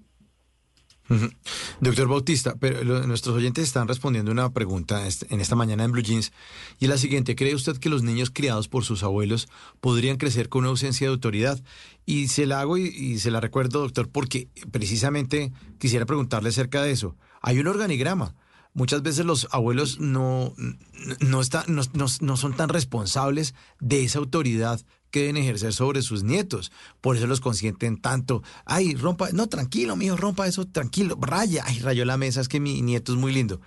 Doctor 1.81 2.09
Bautista, 2.09 2.55
pero 2.61 2.85
nuestros 3.07 3.35
oyentes 3.35 3.65
están 3.65 3.89
respondiendo 3.89 4.31
una 4.31 4.53
pregunta 4.53 5.03
en 5.29 5.41
esta 5.41 5.57
mañana 5.57 5.83
en 5.83 5.91
Blue 5.91 6.03
Jeans 6.03 6.33
y 6.79 6.85
es 6.85 6.91
la 6.91 6.99
siguiente. 6.99 7.35
¿Cree 7.35 7.55
usted 7.55 7.79
que 7.79 7.89
los 7.89 8.05
niños 8.05 8.31
criados 8.31 8.69
por 8.69 8.85
sus 8.85 9.03
abuelos 9.03 9.49
podrían 9.81 10.19
crecer 10.19 10.49
con 10.49 10.61
una 10.61 10.71
ausencia 10.71 11.09
de 11.09 11.13
autoridad? 11.13 11.61
Y 12.07 12.29
se 12.29 12.47
la 12.47 12.61
hago 12.61 12.79
y, 12.79 13.19
se 13.19 13.31
la 13.33 13.41
recuerdo, 13.41 13.81
doctor, 13.81 14.09
porque 14.09 14.49
precisamente 14.71 15.53
quisiera 15.79 16.07
preguntarle 16.07 16.51
acerca 16.51 16.83
de 16.83 16.93
eso. 16.93 17.17
Hay 17.43 17.59
un 17.59 17.67
organigrama. 17.67 18.35
Muchas 18.73 19.03
veces 19.03 19.27
los 19.27 19.49
abuelos 19.51 19.99
no, 19.99 20.55
no, 21.21 21.41
no, 21.67 22.07
no 22.21 22.37
son 22.37 22.57
tan 22.57 22.69
responsables 22.69 23.55
de 23.81 24.05
esa 24.05 24.21
autoridad 24.21 24.81
que 25.11 25.21
deben 25.21 25.37
ejercer 25.37 25.73
sobre 25.73 26.03
sus 26.03 26.23
nietos. 26.23 26.71
Por 27.01 27.17
eso 27.17 27.27
los 27.27 27.41
consienten 27.41 28.01
tanto. 28.01 28.43
Ay, 28.65 28.95
rompa, 28.95 29.31
no, 29.33 29.49
tranquilo, 29.49 29.97
mijo, 29.97 30.17
rompa 30.17 30.47
eso, 30.47 30.67
tranquilo, 30.67 31.19
raya. 31.21 31.65
Ay, 31.67 31.81
rayó 31.81 32.05
la 32.05 32.17
mesa, 32.17 32.41
es 32.41 32.49
que 32.49 32.61
mi 32.61 32.81
nieto 32.83 33.13
es 33.13 33.19
muy 33.19 33.33
lindo. 33.33 33.61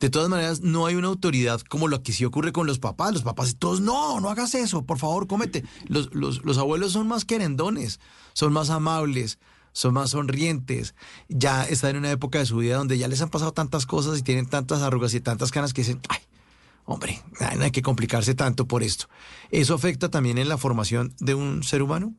De 0.00 0.08
todas 0.08 0.28
maneras, 0.30 0.62
no 0.62 0.86
hay 0.86 0.94
una 0.94 1.08
autoridad 1.08 1.60
como 1.60 1.86
lo 1.86 2.02
que 2.02 2.12
sí 2.12 2.24
ocurre 2.24 2.52
con 2.52 2.66
los 2.66 2.78
papás. 2.78 3.12
Los 3.12 3.22
papás, 3.22 3.56
todos, 3.58 3.80
no, 3.80 4.20
no 4.20 4.30
hagas 4.30 4.54
eso, 4.54 4.82
por 4.82 4.98
favor, 4.98 5.26
cómete. 5.26 5.64
Los, 5.86 6.12
los, 6.14 6.44
los 6.44 6.58
abuelos 6.58 6.92
son 6.92 7.06
más 7.06 7.24
querendones, 7.24 8.00
son 8.32 8.52
más 8.52 8.70
amables, 8.70 9.38
son 9.72 9.94
más 9.94 10.10
sonrientes. 10.10 10.94
Ya 11.28 11.64
están 11.64 11.90
en 11.90 11.98
una 11.98 12.10
época 12.10 12.38
de 12.38 12.46
su 12.46 12.56
vida 12.58 12.76
donde 12.76 12.98
ya 12.98 13.08
les 13.08 13.22
han 13.22 13.30
pasado 13.30 13.52
tantas 13.52 13.86
cosas 13.86 14.18
y 14.18 14.22
tienen 14.22 14.46
tantas 14.46 14.82
arrugas 14.82 15.14
y 15.14 15.20
tantas 15.20 15.50
canas 15.50 15.72
que 15.72 15.82
dicen, 15.82 16.00
ay, 16.08 16.20
Hombre, 16.90 17.18
no 17.56 17.62
hay 17.62 17.70
que 17.70 17.82
complicarse 17.82 18.34
tanto 18.34 18.66
por 18.66 18.82
esto. 18.82 19.06
¿Eso 19.52 19.74
afecta 19.74 20.08
también 20.08 20.38
en 20.38 20.48
la 20.48 20.58
formación 20.58 21.10
de 21.20 21.34
un 21.34 21.62
ser 21.62 21.82
humano? 21.82 22.14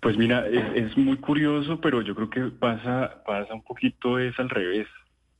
Pues 0.00 0.16
mira, 0.16 0.46
es, 0.48 0.96
muy 0.96 1.18
curioso, 1.18 1.80
pero 1.82 2.00
yo 2.00 2.14
creo 2.14 2.30
que 2.30 2.40
pasa, 2.56 3.22
pasa 3.26 3.52
un 3.52 3.62
poquito 3.62 4.18
es 4.18 4.38
al 4.38 4.48
revés. 4.48 4.86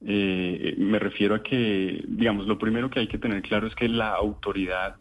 Eh, 0.04 0.74
me 0.76 0.98
refiero 0.98 1.36
a 1.36 1.42
que, 1.42 2.04
digamos, 2.06 2.46
lo 2.46 2.58
primero 2.58 2.90
que 2.90 3.00
hay 3.00 3.08
que 3.08 3.16
tener 3.16 3.40
claro 3.40 3.66
es 3.66 3.74
que 3.74 3.88
la 3.88 4.10
autoridad 4.10 4.96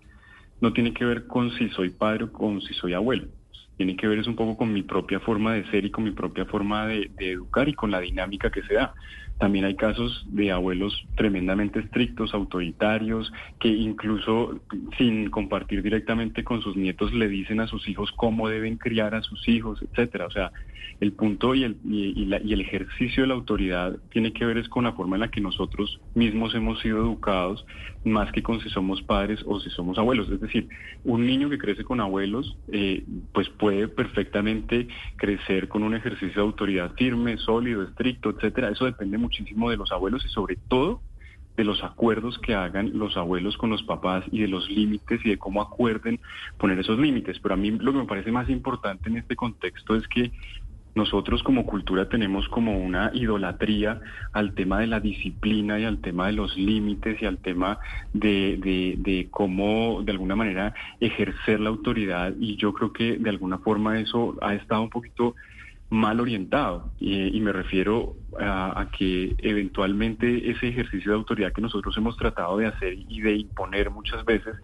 no 0.62 0.72
tiene 0.72 0.93
que 0.93 1.03
ver 1.03 1.27
con 1.27 1.51
si 1.57 1.67
soy 1.69 1.89
padre 1.89 2.25
o 2.25 2.31
con 2.31 2.62
si 2.62 2.74
soy 2.75 2.93
abuelo. 2.93 3.27
Tiene 3.77 3.96
que 3.96 4.07
ver 4.07 4.19
es 4.19 4.27
un 4.27 4.36
poco 4.36 4.57
con 4.57 4.74
mi 4.74 4.84
propia 4.84 5.19
forma 5.19 5.53
de 5.53 5.69
ser 5.69 5.86
y 5.86 5.91
con 5.91 6.03
mi 6.03 6.12
propia 6.12 6.46
forma 6.46 6.88
de 6.88 7.12
educar 7.19 7.69
y 7.69 7.74
con 7.74 7.91
la 7.91 8.00
dinámica 8.00 8.50
que 8.51 8.63
se 8.63 8.74
da. 8.74 8.93
También 9.38 9.65
hay 9.65 9.75
casos 9.75 10.25
de 10.29 10.51
abuelos 10.51 11.06
tremendamente 11.15 11.79
estrictos, 11.79 12.34
autoritarios, 12.34 13.32
que 13.60 13.67
incluso 13.67 14.60
sin 14.98 15.29
compartir 15.29 15.84
directamente 15.84 16.44
con 16.44 16.62
sus 16.62 16.75
nietos 16.75 17.13
le 17.13 17.27
dicen 17.27 17.60
a 17.60 17.67
sus 17.67 17.88
hijos 17.88 18.12
cómo 18.15 18.50
deben 18.50 18.77
criar 18.77 19.13
a 19.13 19.22
sus 19.22 19.48
hijos, 19.48 19.79
etcétera. 19.82 20.25
O 20.25 20.32
sea, 20.32 20.51
el 21.00 21.13
punto 21.13 21.53
y 21.53 21.63
el, 21.63 21.77
y, 21.86 22.34
el 22.34 22.62
ejercicio 22.62 23.24
de 23.24 23.27
la 23.27 23.36
autoridad 23.36 23.96
tiene 24.10 24.34
que 24.34 24.46
ver 24.46 24.58
es 24.58 24.67
con 24.70 24.86
la 24.86 24.94
forma 24.94 25.15
en 25.15 25.22
la 25.22 25.29
que 25.29 25.41
nosotros 25.41 26.00
mismos 26.15 26.56
hemos 26.56 26.79
sido 26.79 26.98
educados, 26.98 27.65
más 28.03 28.32
que 28.32 28.41
con 28.41 28.60
si 28.62 28.70
somos 28.70 29.01
padres 29.03 29.39
o 29.46 29.60
si 29.60 29.70
somos 29.70 29.98
abuelos. 29.98 30.29
Es 30.29 30.41
decir, 30.41 30.67
un 31.03 31.25
niño 31.27 31.50
que 31.50 31.60
crece 31.60 31.84
con 31.84 32.00
abuelos, 32.00 32.58
eh, 32.72 33.03
pues 33.34 33.50
puede 33.50 33.88
perfectamente 33.88 34.88
crecer 35.17 35.67
con 35.67 35.84
un 35.84 35.94
ejercicio 35.94 36.41
de 36.41 36.48
autoridad 36.48 36.94
firme, 36.96 37.38
sólido, 37.38 37.84
estricto, 37.84 38.32
etcétera. 38.32 38.70
Eso 38.70 38.86
depende 38.86 39.17
muchísimo 39.27 39.69
de 39.69 39.77
los 39.77 39.91
abuelos 39.91 40.24
y 40.25 40.29
sobre 40.29 40.55
todo 40.55 41.01
de 41.57 41.63
los 41.63 41.84
acuerdos 41.84 42.38
que 42.39 42.53
hagan 42.53 42.98
los 42.98 43.17
abuelos 43.17 43.57
con 43.57 43.72
los 43.72 43.84
papás 43.84 44.24
y 44.31 44.39
de 44.39 44.48
los 44.48 44.69
límites 44.69 45.19
y 45.25 45.29
de 45.29 45.38
cómo 45.38 45.62
acuerden 45.62 46.19
poner 46.57 46.79
esos 46.79 47.00
límites. 47.00 47.39
Pero 47.39 47.55
a 47.55 47.57
mí 47.57 47.72
lo 47.72 47.91
que 47.91 47.98
me 47.98 48.05
parece 48.05 48.31
más 48.31 48.48
importante 48.50 49.10
en 49.10 49.17
este 49.17 49.36
contexto 49.36 49.96
es 49.96 50.07
que 50.07 50.31
nosotros 50.93 51.43
como 51.43 51.65
cultura 51.65 52.10
tenemos 52.10 52.48
como 52.50 52.77
una 52.79 53.12
idolatría 53.13 54.01
al 54.34 54.53
tema 54.55 54.79
de 54.79 54.88
la 54.88 55.00
disciplina 55.00 55.79
y 55.79 55.84
al 55.86 56.00
tema 56.00 56.27
de 56.27 56.34
los 56.34 56.57
límites 56.57 57.22
y 57.22 57.25
al 57.25 57.38
tema 57.38 57.79
de, 58.13 58.96
de, 58.98 59.27
cómo 59.29 60.01
de 60.03 60.12
alguna 60.12 60.36
manera 60.36 60.74
ejercer 61.00 61.60
la 61.60 61.69
autoridad 61.69 62.34
y 62.39 62.55
yo 62.57 62.74
creo 62.74 62.91
que 62.93 63.17
de 63.17 63.29
alguna 63.29 63.60
forma 63.60 64.00
eso 64.00 64.36
ha 64.41 64.55
estado 64.55 64.81
un 64.81 64.89
poquito 64.89 65.36
mal 65.89 66.20
orientado 66.20 66.91
y, 67.00 67.39
me 67.39 67.53
refiero 67.53 68.15
a, 68.39 68.89
que 68.98 69.36
eventualmente 69.39 70.51
ese 70.51 70.67
ejercicio 70.67 71.12
de 71.12 71.17
autoridad 71.17 71.53
que 71.53 71.62
nosotros 71.62 71.96
hemos 71.98 72.17
tratado 72.17 72.58
de 72.58 72.65
hacer 72.65 72.94
y 73.08 73.22
de 73.22 73.36
imponer 73.36 73.89
muchas 73.89 74.25
veces 74.25 74.56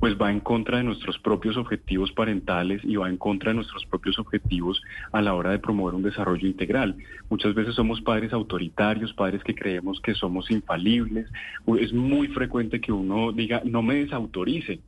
pues 0.00 0.16
va 0.20 0.30
en 0.30 0.40
contra 0.40 0.78
de 0.78 0.84
nuestros 0.84 1.18
propios 1.18 1.56
objetivos 1.56 2.12
parentales 2.12 2.82
y 2.84 2.96
va 2.96 3.08
en 3.08 3.16
contra 3.16 3.50
de 3.50 3.56
nuestros 3.56 3.86
propios 3.86 4.18
objetivos 4.18 4.82
a 5.12 5.22
la 5.22 5.34
hora 5.34 5.50
de 5.50 5.58
promover 5.58 5.94
un 5.94 6.02
desarrollo 6.02 6.46
integral. 6.46 6.96
Muchas 7.30 7.54
veces 7.54 7.74
somos 7.74 8.02
padres 8.02 8.32
autoritarios, 8.32 9.14
padres 9.14 9.42
que 9.42 9.54
creemos 9.54 10.00
que 10.00 10.14
somos 10.14 10.50
infalibles. 10.50 11.30
Es 11.78 11.92
muy 11.92 12.28
frecuente 12.28 12.80
que 12.80 12.92
uno 12.92 13.32
diga, 13.32 13.62
no 13.64 13.82
me 13.82 13.94
desautorice. 13.94 14.80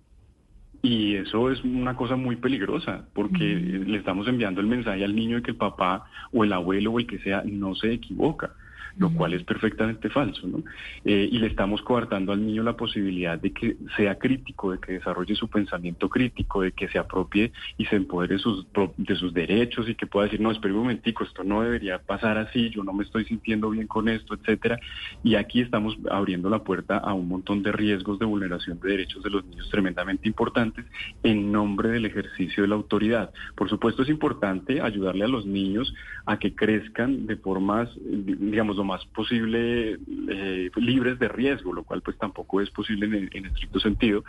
Y 0.81 1.17
eso 1.17 1.51
es 1.51 1.63
una 1.65 1.97
cosa 1.97 2.17
muy 2.17 2.37
peligrosa, 2.37 3.05
porque 3.13 3.45
le 3.45 3.99
estamos 3.99 4.29
enviando 4.29 4.61
el 4.61 4.69
mensaje 4.69 5.05
al 5.05 5.17
niño 5.17 5.37
de 5.37 5.43
que 5.43 5.51
el 5.51 5.57
papá 5.57 6.05
o 6.33 6.45
el 6.45 6.53
abuelo 6.53 6.93
o 6.93 6.99
el 6.99 7.07
que 7.07 7.19
sea 7.19 7.43
no 7.45 7.75
se 7.75 7.93
equivoca 7.93 8.53
lo 8.97 9.11
cual 9.11 9.35
es 9.35 9.43
perfectamente 9.45 10.09
falso, 10.09 10.47
¿no? 10.47 10.63
Eh, 11.05 11.29
y 11.31 11.39
le 11.39 11.49
estamos 11.49 11.83
coartando 11.83 12.33
al 12.33 12.45
niño 12.45 12.63
la 12.63 12.77
posibilidad 12.77 13.39
de 13.39 13.53
que 13.53 13.77
sea 13.97 14.19
crítico, 14.19 14.73
de 14.73 14.79
que 14.79 14.93
desarrolle 14.93 15.35
su 15.35 15.49
pensamiento 15.49 16.09
crítico, 16.09 16.63
de 16.63 16.73
que 16.73 16.89
se 16.89 16.99
apropie 16.99 17.53
y 17.77 17.85
se 17.87 17.97
empodere 17.97 18.39
sus, 18.39 18.67
de 18.97 19.17
sus 19.17 19.35
derechos 19.35 19.89
y 19.89 19.95
que 19.95 20.07
pueda 20.07 20.27
decir, 20.27 20.41
no, 20.41 20.51
espera 20.51 20.75
un 20.75 20.81
momentico, 20.81 21.25
esto 21.25 21.45
no 21.45 21.63
debería 21.63 21.99
pasar 21.99 22.39
así, 22.39 22.71
yo 22.71 22.83
no 22.85 22.93
me 22.93 23.05
estoy 23.05 23.25
sintiendo 23.25 23.71
bien 23.71 23.87
con 23.87 24.09
esto, 24.09 24.35
etcétera. 24.35 24.79
Y 25.23 25.35
aquí 25.35 25.61
estamos 25.61 25.97
abriendo 26.11 26.49
la 26.49 26.65
puerta 26.65 26.99
a 26.99 27.13
un 27.15 27.29
montón 27.29 27.63
de 27.63 27.73
riesgos 27.73 28.19
de 28.19 28.27
vulneración 28.27 28.81
de 28.81 28.91
derechos 28.91 29.23
de 29.23 29.31
los 29.31 29.45
niños 29.45 29.69
tremendamente 29.71 30.29
importantes 30.29 30.85
en 31.23 31.53
nombre 31.53 31.91
del 31.91 32.07
ejercicio 32.07 32.63
de 32.63 32.69
la 32.69 32.75
autoridad. 32.75 33.31
Por 33.55 33.69
supuesto 33.69 34.03
es 34.03 34.09
importante 34.09 34.81
ayudarle 34.81 35.25
a 35.25 35.29
los 35.29 35.47
niños 35.47 35.95
a 36.27 36.39
que 36.39 36.55
crezcan 36.55 37.27
de 37.27 37.37
formas, 37.37 37.89
digamos, 38.05 38.77
lo 38.77 38.85
más 38.89 39.05
posible 39.07 39.99
eh, 40.29 40.71
libres 40.77 41.19
de 41.19 41.29
riesgo, 41.29 41.73
lo 41.73 41.85
cual 41.85 42.01
pues 42.03 42.17
tampoco 42.19 42.61
es 42.61 42.71
posible 42.71 43.29
en, 43.31 43.47
estricto 43.47 43.79
sentido, 43.79 44.25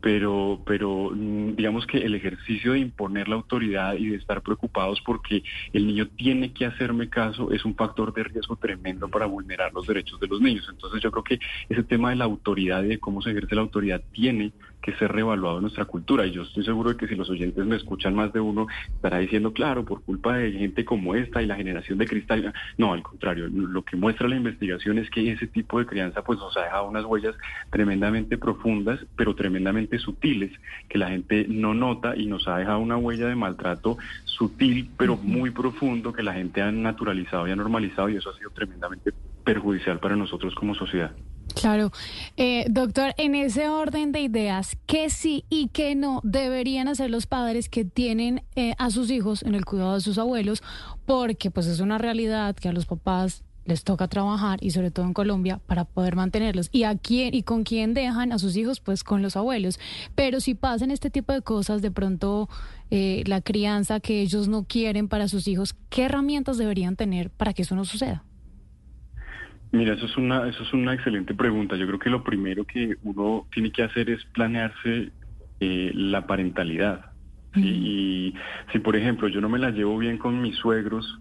pero, 0.00 0.62
pero 0.66 1.10
mm, 1.12 1.56
digamos 1.56 1.86
que 1.86 1.98
el 1.98 2.14
ejercicio 2.14 2.72
de 2.72 2.80
imponer 2.80 3.28
la 3.28 3.36
autoridad 3.36 3.94
y 3.94 4.10
de 4.10 4.16
estar 4.16 4.42
preocupados 4.42 5.00
porque 5.00 5.42
el 5.72 5.86
niño 5.86 6.08
tiene 6.08 6.52
que 6.52 6.66
hacerme 6.66 7.08
caso 7.08 7.50
es 7.50 7.64
un 7.64 7.74
factor 7.74 8.12
de 8.12 8.24
riesgo 8.24 8.56
tremendo 8.56 9.08
para 9.08 9.26
vulnerar 9.26 9.72
los 9.72 9.86
derechos 9.86 10.20
de 10.20 10.26
los 10.26 10.40
niños. 10.40 10.68
Entonces 10.70 11.00
yo 11.00 11.10
creo 11.10 11.24
que 11.24 11.38
ese 11.68 11.82
tema 11.82 12.10
de 12.10 12.16
la 12.16 12.24
autoridad 12.24 12.84
y 12.84 12.88
de 12.88 12.98
cómo 12.98 13.22
se 13.22 13.30
ejerce 13.30 13.54
la 13.54 13.62
autoridad 13.62 14.02
tiene 14.12 14.52
que 14.82 14.92
ser 14.96 15.12
reevaluado 15.12 15.56
en 15.56 15.62
nuestra 15.62 15.84
cultura. 15.84 16.26
Y 16.26 16.32
yo 16.32 16.42
estoy 16.42 16.64
seguro 16.64 16.90
de 16.90 16.96
que 16.96 17.06
si 17.06 17.14
los 17.14 17.30
oyentes 17.30 17.64
me 17.64 17.76
escuchan 17.76 18.14
más 18.14 18.32
de 18.32 18.40
uno, 18.40 18.66
estará 18.94 19.18
diciendo, 19.18 19.52
claro, 19.52 19.84
por 19.84 20.02
culpa 20.02 20.36
de 20.36 20.52
gente 20.52 20.84
como 20.84 21.14
esta 21.14 21.40
y 21.40 21.46
la 21.46 21.56
generación 21.56 21.98
de 21.98 22.06
cristal. 22.06 22.52
No, 22.76 22.92
al 22.92 23.02
contrario, 23.02 23.48
lo 23.48 23.82
que 23.82 23.96
muestra 23.96 24.28
la 24.28 24.36
investigación 24.36 24.98
es 24.98 25.08
que 25.08 25.30
ese 25.30 25.46
tipo 25.46 25.78
de 25.78 25.86
crianza 25.86 26.22
pues 26.22 26.38
nos 26.38 26.56
ha 26.56 26.64
dejado 26.64 26.88
unas 26.88 27.04
huellas 27.04 27.36
tremendamente 27.70 28.36
profundas, 28.36 29.00
pero 29.16 29.34
tremendamente 29.34 29.98
sutiles, 29.98 30.50
que 30.88 30.98
la 30.98 31.08
gente 31.08 31.46
no 31.48 31.74
nota 31.74 32.16
y 32.16 32.26
nos 32.26 32.48
ha 32.48 32.58
dejado 32.58 32.80
una 32.80 32.96
huella 32.96 33.28
de 33.28 33.36
maltrato 33.36 33.96
sutil, 34.24 34.90
pero 34.98 35.16
muy 35.16 35.50
profundo, 35.50 36.12
que 36.12 36.22
la 36.22 36.34
gente 36.34 36.60
ha 36.60 36.72
naturalizado 36.72 37.46
y 37.46 37.52
ha 37.52 37.56
normalizado 37.56 38.08
y 38.08 38.16
eso 38.16 38.30
ha 38.30 38.36
sido 38.36 38.50
tremendamente 38.50 39.12
perjudicial 39.44 39.98
para 40.00 40.16
nosotros 40.16 40.54
como 40.54 40.74
sociedad. 40.74 41.12
Claro. 41.54 41.92
Eh, 42.36 42.66
doctor, 42.68 43.14
en 43.18 43.34
ese 43.34 43.68
orden 43.68 44.12
de 44.12 44.20
ideas, 44.20 44.76
¿qué 44.86 45.10
sí 45.10 45.44
y 45.48 45.68
qué 45.68 45.94
no 45.94 46.20
deberían 46.22 46.88
hacer 46.88 47.10
los 47.10 47.26
padres 47.26 47.68
que 47.68 47.84
tienen 47.84 48.42
eh, 48.56 48.74
a 48.78 48.90
sus 48.90 49.10
hijos 49.10 49.42
en 49.42 49.54
el 49.54 49.64
cuidado 49.64 49.94
de 49.94 50.00
sus 50.00 50.18
abuelos? 50.18 50.62
Porque 51.06 51.50
pues 51.50 51.66
es 51.66 51.80
una 51.80 51.98
realidad 51.98 52.56
que 52.56 52.68
a 52.68 52.72
los 52.72 52.86
papás 52.86 53.44
les 53.64 53.84
toca 53.84 54.08
trabajar 54.08 54.58
y 54.62 54.70
sobre 54.70 54.90
todo 54.90 55.06
en 55.06 55.14
Colombia 55.14 55.60
para 55.66 55.84
poder 55.84 56.16
mantenerlos. 56.16 56.68
¿Y 56.72 56.84
a 56.84 56.96
quién 56.96 57.34
y 57.34 57.42
con 57.42 57.64
quién 57.64 57.94
dejan 57.94 58.32
a 58.32 58.38
sus 58.38 58.56
hijos? 58.56 58.80
Pues 58.80 59.04
con 59.04 59.22
los 59.22 59.36
abuelos. 59.36 59.78
Pero 60.14 60.40
si 60.40 60.54
pasan 60.54 60.90
este 60.90 61.10
tipo 61.10 61.32
de 61.32 61.42
cosas, 61.42 61.82
de 61.82 61.90
pronto 61.90 62.48
eh, 62.90 63.22
la 63.26 63.40
crianza 63.40 64.00
que 64.00 64.20
ellos 64.20 64.48
no 64.48 64.64
quieren 64.64 65.08
para 65.08 65.28
sus 65.28 65.46
hijos, 65.46 65.74
¿qué 65.90 66.04
herramientas 66.04 66.58
deberían 66.58 66.96
tener 66.96 67.30
para 67.30 67.52
que 67.52 67.62
eso 67.62 67.76
no 67.76 67.84
suceda? 67.84 68.24
Mira, 69.72 69.94
eso 69.94 70.04
es 70.06 70.16
una, 70.18 70.48
eso 70.48 70.62
es 70.62 70.72
una 70.74 70.94
excelente 70.94 71.34
pregunta. 71.34 71.76
Yo 71.76 71.86
creo 71.86 71.98
que 71.98 72.10
lo 72.10 72.22
primero 72.22 72.64
que 72.66 72.96
uno 73.02 73.48
tiene 73.52 73.72
que 73.72 73.82
hacer 73.82 74.10
es 74.10 74.24
planearse 74.26 75.12
eh, 75.60 75.90
la 75.94 76.26
parentalidad. 76.26 77.06
Y 77.54 78.34
si, 78.72 78.78
por 78.78 78.96
ejemplo, 78.96 79.28
yo 79.28 79.42
no 79.42 79.48
me 79.50 79.58
la 79.58 79.70
llevo 79.70 79.98
bien 79.98 80.16
con 80.16 80.40
mis 80.40 80.56
suegros, 80.56 81.20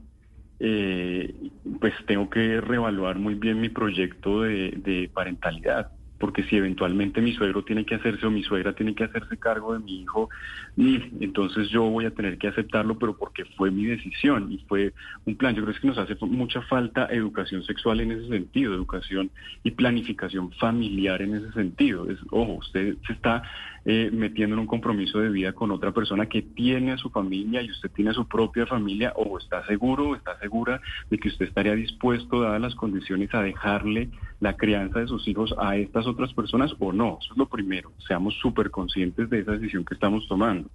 eh, 0.59 1.33
pues 1.81 1.93
tengo 2.07 2.29
que 2.29 2.61
reevaluar 2.61 3.19
muy 3.19 3.35
bien 3.35 3.59
mi 3.59 3.67
proyecto 3.67 4.41
de 4.43 5.11
parentalidad 5.13 5.91
porque 6.21 6.43
si 6.43 6.55
eventualmente 6.55 7.19
mi 7.19 7.33
suegro 7.33 7.63
tiene 7.63 7.83
que 7.83 7.95
hacerse 7.95 8.27
o 8.27 8.31
mi 8.31 8.43
suegra 8.43 8.73
tiene 8.73 8.93
que 8.93 9.03
hacerse 9.03 9.37
cargo 9.37 9.73
de 9.73 9.79
mi 9.79 10.01
hijo, 10.01 10.29
entonces 10.77 11.67
yo 11.69 11.81
voy 11.83 12.05
a 12.05 12.11
tener 12.11 12.37
que 12.37 12.47
aceptarlo, 12.47 12.99
pero 12.99 13.17
porque 13.17 13.43
fue 13.57 13.71
mi 13.71 13.85
decisión 13.85 14.51
y 14.51 14.59
fue 14.59 14.93
un 15.25 15.35
plan. 15.35 15.55
Yo 15.55 15.63
creo 15.63 15.75
que 15.75 15.87
nos 15.87 15.97
hace 15.97 16.15
mucha 16.21 16.61
falta 16.61 17.07
educación 17.07 17.63
sexual 17.63 18.01
en 18.01 18.11
ese 18.11 18.29
sentido, 18.29 18.75
educación 18.75 19.31
y 19.63 19.71
planificación 19.71 20.51
familiar 20.53 21.23
en 21.23 21.33
ese 21.33 21.51
sentido. 21.53 22.07
Ojo, 22.29 22.53
usted 22.53 22.97
se 23.07 23.13
está 23.13 23.41
eh, 23.85 24.09
metiendo 24.11 24.55
en 24.55 24.59
un 24.59 24.67
compromiso 24.67 25.19
de 25.19 25.29
vida 25.29 25.53
con 25.53 25.71
otra 25.71 25.91
persona 25.91 26.27
que 26.27 26.41
tiene 26.41 26.91
a 26.91 26.97
su 26.97 27.09
familia 27.09 27.61
y 27.61 27.71
usted 27.71 27.89
tiene 27.91 28.11
a 28.11 28.13
su 28.13 28.27
propia 28.27 28.65
familia, 28.65 29.13
o 29.15 29.37
está 29.37 29.65
seguro 29.65 30.09
o 30.09 30.15
está 30.15 30.37
segura 30.39 30.81
de 31.09 31.17
que 31.17 31.29
usted 31.29 31.47
estaría 31.47 31.75
dispuesto, 31.75 32.41
dadas 32.41 32.61
las 32.61 32.75
condiciones, 32.75 33.33
a 33.33 33.41
dejarle 33.41 34.09
la 34.39 34.55
crianza 34.55 34.99
de 34.99 35.07
sus 35.07 35.27
hijos 35.27 35.53
a 35.57 35.77
estas 35.77 36.05
otras 36.07 36.33
personas 36.33 36.73
o 36.79 36.91
no. 36.91 37.19
Eso 37.21 37.33
es 37.33 37.37
lo 37.37 37.47
primero. 37.47 37.91
Seamos 38.07 38.35
súper 38.35 38.71
conscientes 38.71 39.29
de 39.29 39.39
esa 39.39 39.53
decisión 39.53 39.85
que 39.85 39.93
estamos 39.93 40.27
tomando. 40.27 40.69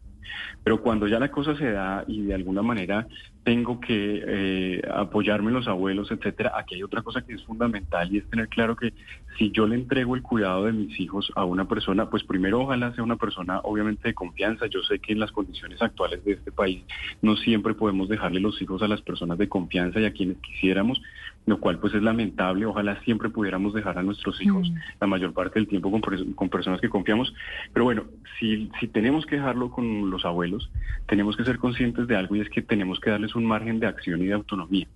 Pero 0.62 0.82
cuando 0.82 1.06
ya 1.06 1.18
la 1.18 1.30
cosa 1.30 1.56
se 1.56 1.70
da 1.70 2.04
y 2.06 2.22
de 2.22 2.34
alguna 2.34 2.62
manera 2.62 3.06
tengo 3.44 3.78
que 3.80 4.24
eh, 4.26 4.82
apoyarme 4.92 5.48
en 5.48 5.54
los 5.54 5.68
abuelos, 5.68 6.10
etcétera, 6.10 6.52
aquí 6.56 6.74
hay 6.74 6.82
otra 6.82 7.02
cosa 7.02 7.22
que 7.22 7.34
es 7.34 7.44
fundamental 7.44 8.12
y 8.12 8.18
es 8.18 8.28
tener 8.28 8.48
claro 8.48 8.74
que 8.74 8.92
si 9.38 9.52
yo 9.52 9.68
le 9.68 9.76
entrego 9.76 10.16
el 10.16 10.22
cuidado 10.22 10.64
de 10.64 10.72
mis 10.72 10.98
hijos 10.98 11.30
a 11.36 11.44
una 11.44 11.68
persona, 11.68 12.10
pues 12.10 12.24
primero 12.24 12.62
ojalá 12.62 12.92
sea 12.94 13.04
una 13.04 13.16
persona 13.16 13.60
obviamente 13.60 14.08
de 14.08 14.14
confianza. 14.14 14.66
Yo 14.66 14.82
sé 14.82 14.98
que 14.98 15.12
en 15.12 15.20
las 15.20 15.30
condiciones 15.30 15.80
actuales 15.80 16.24
de 16.24 16.32
este 16.32 16.50
país 16.50 16.82
no 17.22 17.36
siempre 17.36 17.74
podemos 17.74 18.08
dejarle 18.08 18.40
los 18.40 18.60
hijos 18.60 18.82
a 18.82 18.88
las 18.88 19.02
personas 19.02 19.38
de 19.38 19.48
confianza 19.48 20.00
y 20.00 20.06
a 20.06 20.12
quienes 20.12 20.38
quisiéramos, 20.38 21.00
lo 21.46 21.58
cual 21.58 21.78
pues 21.78 21.94
es 21.94 22.02
lamentable. 22.02 22.66
Ojalá 22.66 23.00
siempre 23.02 23.30
pudiéramos 23.30 23.72
dejar 23.72 23.98
a 23.98 24.02
nuestros 24.02 24.40
hijos 24.42 24.68
mm. 24.68 24.76
la 25.00 25.06
mayor 25.06 25.32
parte 25.32 25.58
del 25.58 25.68
tiempo 25.68 25.90
con, 25.90 26.00
con, 26.34 26.48
personas 26.48 26.80
que 26.80 26.88
confiamos. 26.88 27.32
Pero 27.72 27.84
bueno, 27.84 28.04
si, 28.38 28.70
si 28.80 28.88
tenemos 28.88 29.24
que 29.26 29.36
dejarlo 29.36 29.70
con 29.70 30.10
los 30.10 30.24
abuelos, 30.24 30.70
tenemos 31.06 31.36
que 31.36 31.44
ser 31.44 31.58
conscientes 31.58 32.06
de 32.08 32.16
algo 32.16 32.36
y 32.36 32.40
es 32.40 32.50
que 32.50 32.62
tenemos 32.62 33.00
que 33.00 33.10
darles 33.10 33.34
un 33.34 33.46
margen 33.46 33.80
de 33.80 33.86
acción 33.86 34.20
y 34.22 34.26
de 34.26 34.34
autonomía. 34.34 34.86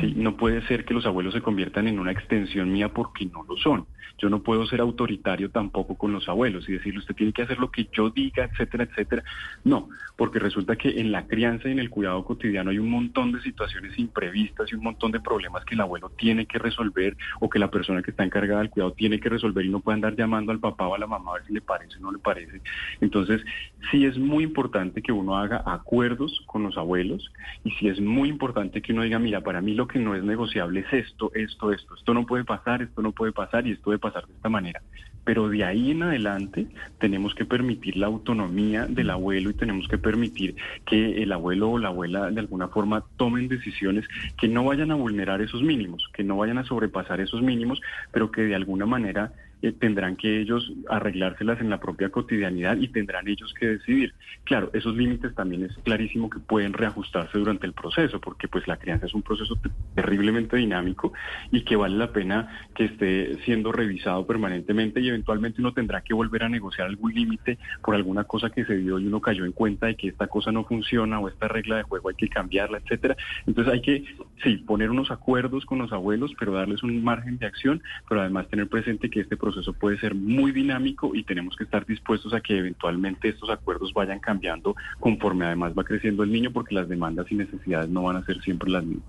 Sí, 0.00 0.14
no 0.16 0.36
puede 0.36 0.66
ser 0.66 0.84
que 0.84 0.94
los 0.94 1.04
abuelos 1.04 1.34
se 1.34 1.42
conviertan 1.42 1.86
en 1.86 1.98
una 1.98 2.10
extensión 2.10 2.72
mía 2.72 2.88
porque 2.88 3.26
no 3.26 3.44
lo 3.44 3.56
son. 3.56 3.86
Yo 4.18 4.30
no 4.30 4.42
puedo 4.42 4.66
ser 4.66 4.80
autoritario 4.80 5.50
tampoco 5.50 5.96
con 5.96 6.12
los 6.12 6.26
abuelos 6.28 6.66
y 6.68 6.72
decirle 6.72 7.00
usted 7.00 7.14
tiene 7.14 7.32
que 7.32 7.42
hacer 7.42 7.58
lo 7.58 7.70
que 7.70 7.86
yo 7.92 8.08
diga, 8.08 8.44
etcétera, 8.44 8.84
etcétera. 8.84 9.22
No, 9.64 9.90
porque 10.16 10.38
resulta 10.38 10.76
que 10.76 11.00
en 11.00 11.12
la 11.12 11.26
crianza 11.26 11.68
y 11.68 11.72
en 11.72 11.78
el 11.78 11.90
cuidado 11.90 12.24
cotidiano 12.24 12.70
hay 12.70 12.78
un 12.78 12.90
montón 12.90 13.32
de 13.32 13.42
situaciones 13.42 13.98
imprevistas 13.98 14.72
y 14.72 14.74
un 14.74 14.84
montón 14.84 15.12
de 15.12 15.20
problemas 15.20 15.64
que 15.66 15.74
el 15.74 15.82
abuelo 15.82 16.10
tiene 16.16 16.46
que 16.46 16.58
resolver 16.58 17.14
o 17.40 17.50
que 17.50 17.58
la 17.58 17.70
persona 17.70 18.02
que 18.02 18.12
está 18.12 18.24
encargada 18.24 18.60
del 18.60 18.70
cuidado 18.70 18.92
tiene 18.92 19.20
que 19.20 19.28
resolver 19.28 19.66
y 19.66 19.68
no 19.68 19.80
puede 19.80 19.96
andar 19.96 20.16
llamando 20.16 20.50
al 20.50 20.60
papá 20.60 20.86
o 20.86 20.94
a 20.94 20.98
la 20.98 21.06
mamá 21.06 21.32
a 21.32 21.34
ver 21.34 21.46
si 21.46 21.52
le 21.52 21.60
parece 21.60 21.98
o 21.98 22.00
no 22.00 22.12
le 22.12 22.18
parece. 22.18 22.62
Entonces, 23.02 23.42
sí 23.90 24.06
es 24.06 24.16
muy 24.16 24.44
importante 24.44 25.02
que 25.02 25.12
uno 25.12 25.36
haga 25.36 25.62
acuerdos 25.66 26.42
con 26.46 26.62
los 26.62 26.78
abuelos 26.78 27.30
y 27.64 27.70
sí 27.72 27.88
es 27.88 28.00
muy 28.00 28.30
importante 28.30 28.80
que 28.80 28.94
uno 28.94 29.02
diga, 29.02 29.18
mira, 29.18 29.42
para 29.42 29.60
mí 29.60 29.65
lo 29.74 29.88
que 29.88 29.98
no 29.98 30.14
es 30.14 30.22
negociable 30.22 30.80
es 30.80 30.92
esto, 30.92 31.30
esto, 31.34 31.72
esto, 31.72 31.94
esto 31.94 32.14
no 32.14 32.26
puede 32.26 32.44
pasar, 32.44 32.82
esto 32.82 33.02
no 33.02 33.12
puede 33.12 33.32
pasar 33.32 33.66
y 33.66 33.72
esto 33.72 33.90
debe 33.90 34.00
pasar 34.00 34.26
de 34.26 34.34
esta 34.34 34.48
manera. 34.48 34.82
Pero 35.24 35.48
de 35.48 35.64
ahí 35.64 35.90
en 35.90 36.04
adelante 36.04 36.68
tenemos 36.98 37.34
que 37.34 37.44
permitir 37.44 37.96
la 37.96 38.06
autonomía 38.06 38.86
del 38.86 39.10
abuelo 39.10 39.50
y 39.50 39.54
tenemos 39.54 39.88
que 39.88 39.98
permitir 39.98 40.54
que 40.84 41.22
el 41.22 41.32
abuelo 41.32 41.70
o 41.70 41.78
la 41.78 41.88
abuela 41.88 42.30
de 42.30 42.40
alguna 42.40 42.68
forma 42.68 43.04
tomen 43.16 43.48
decisiones 43.48 44.06
que 44.38 44.48
no 44.48 44.64
vayan 44.64 44.92
a 44.92 44.94
vulnerar 44.94 45.40
esos 45.42 45.62
mínimos, 45.62 46.08
que 46.12 46.22
no 46.22 46.36
vayan 46.36 46.58
a 46.58 46.64
sobrepasar 46.64 47.20
esos 47.20 47.42
mínimos, 47.42 47.80
pero 48.12 48.30
que 48.30 48.42
de 48.42 48.54
alguna 48.54 48.86
manera 48.86 49.32
eh, 49.62 49.72
tendrán 49.72 50.16
que 50.16 50.40
ellos 50.40 50.72
arreglárselas 50.88 51.60
en 51.60 51.70
la 51.70 51.80
propia 51.80 52.10
cotidianidad 52.10 52.76
y 52.76 52.88
tendrán 52.88 53.26
ellos 53.28 53.54
que 53.58 53.66
decidir. 53.66 54.14
Claro, 54.44 54.70
esos 54.74 54.94
límites 54.96 55.34
también 55.34 55.64
es 55.64 55.74
clarísimo 55.84 56.28
que 56.30 56.38
pueden 56.38 56.72
reajustarse 56.72 57.38
durante 57.38 57.66
el 57.66 57.72
proceso, 57.72 58.20
porque 58.20 58.48
pues 58.48 58.66
la 58.68 58.76
crianza 58.76 59.06
es 59.06 59.14
un 59.14 59.22
proceso 59.22 59.58
terriblemente 59.94 60.56
dinámico 60.56 61.12
y 61.50 61.62
que 61.62 61.76
vale 61.76 61.96
la 61.96 62.12
pena 62.12 62.66
que 62.74 62.84
esté 62.84 63.38
siendo 63.44 63.72
revisado 63.72 64.26
permanentemente 64.26 65.00
y 65.00 65.08
eventualmente 65.08 65.60
uno 65.60 65.72
tendrá 65.72 66.02
que 66.02 66.14
volver 66.14 66.44
a 66.44 66.48
negociar 66.48 66.88
algún 66.88 67.14
límite 67.14 67.58
por 67.82 67.94
alguna 67.94 68.24
cosa 68.24 68.50
que 68.50 68.64
se 68.64 68.76
dio 68.76 68.98
y 68.98 69.06
uno 69.06 69.20
cayó 69.20 69.44
en 69.44 69.52
cuenta 69.52 69.86
de 69.86 69.96
que 69.96 70.08
esta 70.08 70.26
cosa 70.26 70.52
no 70.52 70.64
funciona 70.64 71.18
o 71.18 71.28
esta 71.28 71.48
regla 71.48 71.76
de 71.76 71.82
juego 71.82 72.08
hay 72.08 72.14
que 72.14 72.28
cambiarla, 72.28 72.78
etcétera. 72.78 73.16
Entonces 73.46 73.72
hay 73.72 73.80
que, 73.80 74.04
sí, 74.42 74.56
poner 74.58 74.90
unos 74.90 75.10
acuerdos 75.10 75.64
con 75.64 75.78
los 75.78 75.92
abuelos, 75.92 76.32
pero 76.38 76.52
darles 76.52 76.82
un 76.82 77.02
margen 77.02 77.38
de 77.38 77.46
acción, 77.46 77.82
pero 78.08 78.20
además 78.20 78.48
tener 78.48 78.68
presente 78.68 79.10
que 79.10 79.20
este 79.20 79.36
proceso 79.46 79.72
puede 79.72 79.98
ser 79.98 80.14
muy 80.16 80.50
dinámico 80.50 81.14
y 81.14 81.22
tenemos 81.22 81.54
que 81.54 81.64
estar 81.64 81.86
dispuestos 81.86 82.34
a 82.34 82.40
que 82.40 82.58
eventualmente 82.58 83.28
estos 83.28 83.48
acuerdos 83.48 83.92
vayan 83.92 84.18
cambiando 84.18 84.74
conforme 84.98 85.46
además 85.46 85.72
va 85.78 85.84
creciendo 85.84 86.24
el 86.24 86.32
niño 86.32 86.50
porque 86.50 86.74
las 86.74 86.88
demandas 86.88 87.30
y 87.30 87.36
necesidades 87.36 87.88
no 87.88 88.02
van 88.02 88.16
a 88.16 88.24
ser 88.24 88.42
siempre 88.42 88.70
las 88.70 88.84
mismas. 88.84 89.06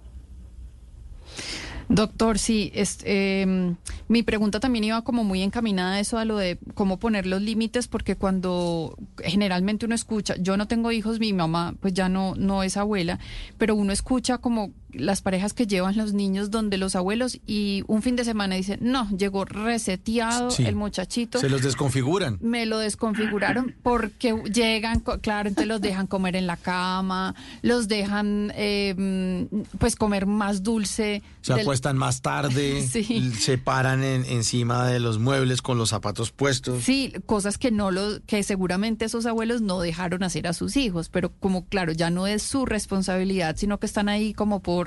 Doctor, 1.89 2.37
sí, 2.37 2.71
eh, 2.75 3.75
mi 4.09 4.23
pregunta 4.23 4.59
también 4.59 4.83
iba 4.83 5.01
como 5.03 5.23
muy 5.23 5.41
encaminada 5.41 5.93
a 5.93 5.99
eso, 6.01 6.17
a 6.17 6.25
lo 6.25 6.37
de 6.37 6.59
cómo 6.73 6.99
poner 6.99 7.25
los 7.25 7.41
límites, 7.41 7.87
porque 7.87 8.17
cuando 8.17 8.97
generalmente 9.23 9.85
uno 9.85 9.95
escucha, 9.95 10.35
yo 10.37 10.57
no 10.57 10.67
tengo 10.67 10.91
hijos, 10.91 11.19
mi 11.19 11.31
mamá 11.31 11.75
pues 11.79 11.93
ya 11.93 12.09
no, 12.09 12.35
no 12.35 12.61
es 12.63 12.75
abuela, 12.75 13.19
pero 13.57 13.73
uno 13.73 13.93
escucha 13.93 14.37
como 14.37 14.73
las 14.99 15.21
parejas 15.21 15.53
que 15.53 15.67
llevan 15.67 15.97
los 15.97 16.13
niños 16.13 16.51
donde 16.51 16.77
los 16.77 16.95
abuelos 16.95 17.39
y 17.45 17.83
un 17.87 18.01
fin 18.01 18.15
de 18.15 18.25
semana 18.25 18.55
dicen, 18.55 18.79
no, 18.81 19.09
llegó 19.15 19.45
reseteado 19.45 20.49
el 20.57 20.75
muchachito. 20.75 21.39
Se 21.39 21.49
los 21.49 21.61
desconfiguran. 21.61 22.37
Me 22.41 22.65
lo 22.65 22.79
desconfiguraron 22.79 23.75
porque 23.83 24.35
llegan, 24.53 25.01
claro, 25.21 25.49
entonces 25.49 25.67
los 25.67 25.81
dejan 25.81 26.07
comer 26.07 26.35
en 26.35 26.47
la 26.47 26.57
cama, 26.57 27.35
los 27.61 27.87
dejan 27.87 28.51
eh, 28.55 29.47
pues 29.79 29.95
comer 29.95 30.25
más 30.25 30.63
dulce. 30.63 31.21
Se 31.41 31.53
acuestan 31.53 31.97
más 31.97 32.21
tarde, 32.21 32.87
se 33.39 33.57
paran 33.57 34.03
en, 34.03 34.25
encima 34.25 34.87
de 34.87 34.99
los 34.99 35.19
muebles 35.19 35.61
con 35.61 35.77
los 35.77 35.89
zapatos 35.89 36.31
puestos. 36.31 36.83
Sí, 36.83 37.13
cosas 37.25 37.57
que 37.57 37.71
no 37.71 37.91
lo, 37.91 38.21
que 38.25 38.43
seguramente 38.43 39.05
esos 39.05 39.25
abuelos 39.25 39.61
no 39.61 39.79
dejaron 39.79 40.23
hacer 40.23 40.47
a 40.47 40.53
sus 40.53 40.77
hijos, 40.77 41.09
pero 41.09 41.31
como 41.39 41.65
claro, 41.65 41.91
ya 41.91 42.09
no 42.09 42.27
es 42.27 42.43
su 42.43 42.65
responsabilidad, 42.65 43.55
sino 43.57 43.79
que 43.79 43.85
están 43.85 44.09
ahí 44.09 44.33
como 44.33 44.61
por 44.61 44.86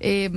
eh, 0.00 0.30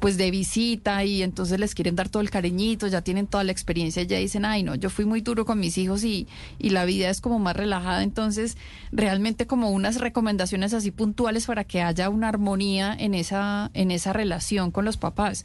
pues 0.00 0.16
de 0.16 0.30
visita 0.30 1.04
y 1.04 1.22
entonces 1.22 1.60
les 1.60 1.74
quieren 1.74 1.96
dar 1.96 2.08
todo 2.08 2.22
el 2.22 2.30
cariñito, 2.30 2.86
ya 2.86 3.02
tienen 3.02 3.26
toda 3.26 3.44
la 3.44 3.52
experiencia, 3.52 4.02
ya 4.02 4.18
dicen, 4.18 4.44
ay 4.44 4.62
no, 4.62 4.74
yo 4.74 4.90
fui 4.90 5.04
muy 5.04 5.20
duro 5.20 5.44
con 5.44 5.60
mis 5.60 5.78
hijos 5.78 6.04
y, 6.04 6.26
y 6.58 6.70
la 6.70 6.84
vida 6.84 7.10
es 7.10 7.20
como 7.20 7.38
más 7.38 7.56
relajada, 7.56 8.02
entonces 8.02 8.56
realmente 8.92 9.46
como 9.46 9.70
unas 9.70 10.00
recomendaciones 10.00 10.74
así 10.74 10.90
puntuales 10.90 11.46
para 11.46 11.64
que 11.64 11.82
haya 11.82 12.08
una 12.08 12.28
armonía 12.28 12.96
en 12.98 13.14
esa, 13.14 13.70
en 13.74 13.90
esa 13.90 14.12
relación 14.12 14.70
con 14.70 14.84
los 14.84 14.96
papás. 14.96 15.44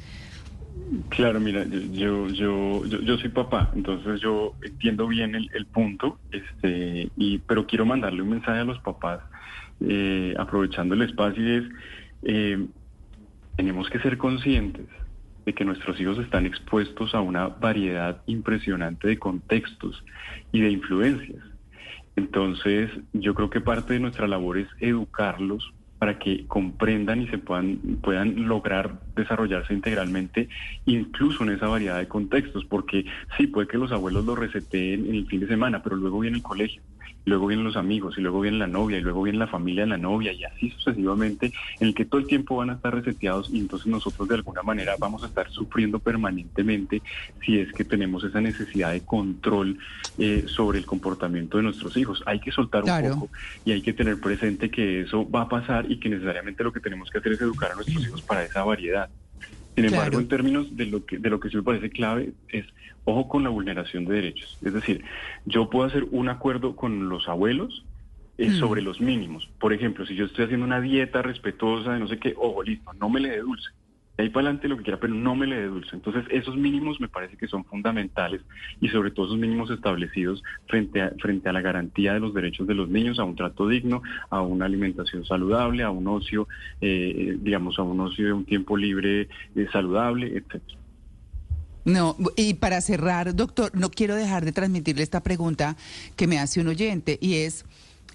Claro, 1.10 1.39
mira, 1.39 1.65
yo, 1.65 2.27
yo, 2.27 2.86
yo, 2.86 3.17
soy 3.17 3.29
papá, 3.29 3.71
entonces 3.75 4.19
yo 4.21 4.53
entiendo 4.62 5.07
bien 5.07 5.36
el, 5.36 5.65
punto, 5.65 6.19
este, 6.32 7.10
y, 7.15 7.38
pero 7.39 7.65
quiero 7.65 7.86
mandarle 7.86 8.21
un 8.21 8.30
mensaje 8.30 8.60
a 8.60 8.63
los 8.63 8.80
papás, 8.80 9.19
eh, 9.82 10.34
aprovechando 10.38 10.95
el 10.95 11.04
espacio, 11.04 11.43
y 11.43 11.58
es, 11.58 11.63
eh, 12.23 12.65
tenemos 13.56 13.90
que 13.90 14.00
ser 14.00 14.18
conscientes 14.18 14.88
de 15.46 15.54
que 15.54 15.66
nuestros 15.66 16.00
hijos 16.00 16.20
están 16.20 16.46
expuestos 16.46 17.16
a 17.16 17.22
una 17.22 17.48
variedad 17.48 18.22
impresionante 18.28 19.08
de 19.08 19.18
contextos 19.18 20.04
y 20.52 20.62
de 20.62 20.72
influencias. 20.72 21.44
Entonces, 22.16 22.90
yo 23.14 23.34
creo 23.34 23.50
que 23.50 23.62
parte 23.62 23.94
de 23.94 24.00
nuestra 24.00 24.28
labor 24.28 24.58
es 24.58 24.68
educarlos 24.80 25.74
para 25.98 26.18
que 26.18 26.48
comprendan 26.48 27.22
y 27.22 27.28
se 27.28 27.38
puedan, 27.38 27.78
puedan 28.02 28.48
lograr 28.48 29.02
desarrollarse 29.16 29.72
integralmente, 29.74 30.50
incluso 30.86 31.44
en 31.44 31.52
esa 31.52 31.68
variedad 31.68 32.00
de 32.00 32.08
contextos, 32.08 32.66
porque 32.66 33.06
sí, 33.38 33.46
puede 33.46 33.68
que 33.68 33.78
los 33.78 33.92
abuelos 33.92 34.26
lo 34.26 34.36
reseteen 34.36 35.06
en 35.06 35.14
el 35.14 35.28
fin 35.28 35.42
de 35.42 35.48
semana, 35.48 35.84
pero 35.84 35.96
luego 35.96 36.20
viene 36.20 36.38
el 36.38 36.44
colegio, 36.44 36.82
luego 37.25 37.47
vienen 37.47 37.65
los 37.65 37.75
amigos, 37.75 38.17
y 38.17 38.21
luego 38.21 38.41
viene 38.41 38.57
la 38.57 38.67
novia, 38.67 38.97
y 38.97 39.01
luego 39.01 39.23
viene 39.23 39.39
la 39.39 39.47
familia 39.47 39.84
de 39.84 39.89
la 39.89 39.97
novia, 39.97 40.34
y 40.34 40.43
así 40.43 40.69
sucesivamente, 40.71 41.51
en 41.79 41.88
el 41.88 41.95
que 41.95 42.05
todo 42.05 42.21
el 42.21 42.27
tiempo 42.27 42.57
van 42.57 42.69
a 42.69 42.73
estar 42.73 42.93
reseteados 42.93 43.49
y 43.51 43.60
entonces 43.60 43.88
nosotros 43.88 44.27
de 44.27 44.36
alguna 44.36 44.63
manera 44.63 44.95
vamos 44.99 45.23
a 45.23 45.27
estar 45.27 45.49
sufriendo 45.49 45.99
permanentemente 45.99 47.01
si 47.45 47.60
es 47.60 47.71
que 47.73 47.86
tenemos 47.86 48.23
esa 48.23 48.41
necesidad 48.41 48.91
de 48.91 49.01
control 49.01 49.77
eh, 50.17 50.45
sobre 50.47 50.79
el 50.79 50.86
comportamiento 50.86 51.57
de 51.57 51.63
nuestros 51.63 51.95
hijos. 51.97 52.23
Hay 52.25 52.39
que 52.39 52.51
soltar 52.51 52.84
un 52.84 53.12
poco 53.12 53.29
y 53.65 53.71
hay 53.71 53.81
que 53.81 53.93
tener 53.93 54.19
presente 54.19 54.69
que 54.69 55.01
eso 55.01 55.29
va 55.29 55.41
a 55.41 55.49
pasar 55.49 55.89
y 55.89 55.99
que 55.99 56.10
necesariamente 56.10 56.63
lo 56.63 56.73
que 56.73 56.79
tenemos 56.79 57.10
que 57.10 57.19
hacer 57.19 57.34
es 57.34 57.41
educar 57.41 57.71
a 57.71 57.75
nuestros 57.75 58.05
hijos 58.05 58.21
para 58.21 58.43
esa 58.43 58.63
variedad. 58.63 59.10
Sin 59.75 59.86
embargo, 59.86 60.19
en 60.19 60.27
términos 60.27 60.75
de 60.75 60.86
lo 60.86 61.05
que 61.05 61.17
de 61.17 61.29
lo 61.29 61.39
que 61.39 61.49
sí 61.49 61.55
me 61.55 61.63
parece 61.63 61.89
clave 61.89 62.34
es 62.49 62.65
ojo 63.05 63.27
con 63.27 63.43
la 63.43 63.49
vulneración 63.49 64.05
de 64.05 64.15
derechos. 64.15 64.57
Es 64.62 64.73
decir, 64.73 65.03
yo 65.45 65.69
puedo 65.69 65.88
hacer 65.88 66.05
un 66.12 66.29
acuerdo 66.29 66.75
con 66.75 67.10
los 67.10 67.27
abuelos 67.27 67.86
eh, 68.38 68.49
mm. 68.49 68.60
sobre 68.60 68.81
los 68.81 68.99
mínimos. 68.99 69.49
Por 69.60 69.73
ejemplo, 69.73 70.05
si 70.05 70.15
yo 70.15 70.25
estoy 70.25 70.45
haciendo 70.45 70.65
una 70.65 70.81
dieta 70.81 71.21
respetuosa 71.21 71.93
de 71.93 71.99
no 71.99 72.07
sé 72.07 72.17
qué, 72.17 72.34
ojo, 72.38 72.63
listo, 72.63 72.91
no 72.93 73.10
me 73.10 73.21
le 73.21 73.29
dé 73.29 73.39
dulce 73.39 73.69
ahí 74.17 74.30
para 74.30 74.47
adelante 74.47 74.67
lo 74.67 74.78
que 74.78 74.84
quiera, 74.84 75.00
pero 75.00 75.13
no 75.13 75.36
me 75.36 75.47
le 75.47 75.58
dé 75.58 75.67
dulce. 75.67 75.95
Entonces, 75.95 76.26
esos 76.30 76.56
mínimos 76.56 77.00
me 77.00 77.08
parece 77.08 77.38
que 77.38 77.47
son 77.47 77.65
fundamentales 77.65 78.41
y 78.80 78.89
sobre 78.89 79.12
todo 79.12 79.28
esos 79.28 79.38
mínimos 79.38 79.69
establecidos 79.69 80.43
frente 80.67 81.02
a, 81.02 81.12
frente 81.19 81.50
a 81.50 81.54
la 81.54 81.62
garantía 81.62 82.13
de 82.13 82.19
los 82.19 82.34
derechos 82.34 82.67
de 82.67 82.76
los 82.76 82.89
niños, 82.89 83.19
a 83.19 83.24
un 83.24 83.36
trato 83.36 83.67
digno, 83.67 84.02
a 84.30 84.41
una 84.41 84.65
alimentación 84.65 85.26
saludable, 85.26 85.84
a 85.84 85.89
un 85.89 86.08
ocio, 86.08 86.47
eh, 86.82 87.38
digamos, 87.39 87.80
a 87.80 87.84
un 87.84 88.00
ocio 88.00 88.26
de 88.26 88.34
un 88.34 88.45
tiempo 88.45 88.78
libre 88.78 89.28
eh, 89.56 89.67
saludable, 89.71 90.28
etcétera. 90.28 90.80
No, 91.84 92.15
y 92.36 92.54
para 92.56 92.80
cerrar, 92.82 93.36
doctor, 93.36 93.71
no 93.74 93.89
quiero 93.89 94.15
dejar 94.15 94.45
de 94.45 94.52
transmitirle 94.52 95.02
esta 95.02 95.24
pregunta 95.24 95.76
que 96.15 96.28
me 96.28 96.38
hace 96.38 96.62
un 96.62 96.67
oyente 96.67 97.17
y 97.19 97.38
es 97.38 97.65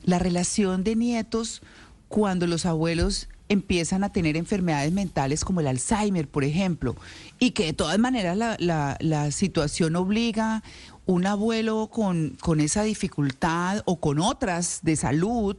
la 0.04 0.20
relación 0.20 0.84
de 0.84 0.94
nietos 0.94 1.62
cuando 2.08 2.46
los 2.46 2.64
abuelos 2.64 3.28
empiezan 3.48 4.04
a 4.04 4.12
tener 4.12 4.36
enfermedades 4.36 4.92
mentales 4.92 5.44
como 5.44 5.60
el 5.60 5.66
Alzheimer, 5.66 6.28
por 6.28 6.44
ejemplo, 6.44 6.96
y 7.38 7.52
que 7.52 7.66
de 7.66 7.72
todas 7.72 7.98
maneras 7.98 8.36
la, 8.36 8.56
la, 9.00 9.30
situación 9.30 9.96
obliga 9.96 10.62
un 11.04 11.26
abuelo 11.26 11.88
con, 11.92 12.36
con, 12.40 12.60
esa 12.60 12.82
dificultad 12.82 13.82
o 13.84 14.00
con 14.00 14.18
otras 14.18 14.80
de 14.82 14.96
salud 14.96 15.56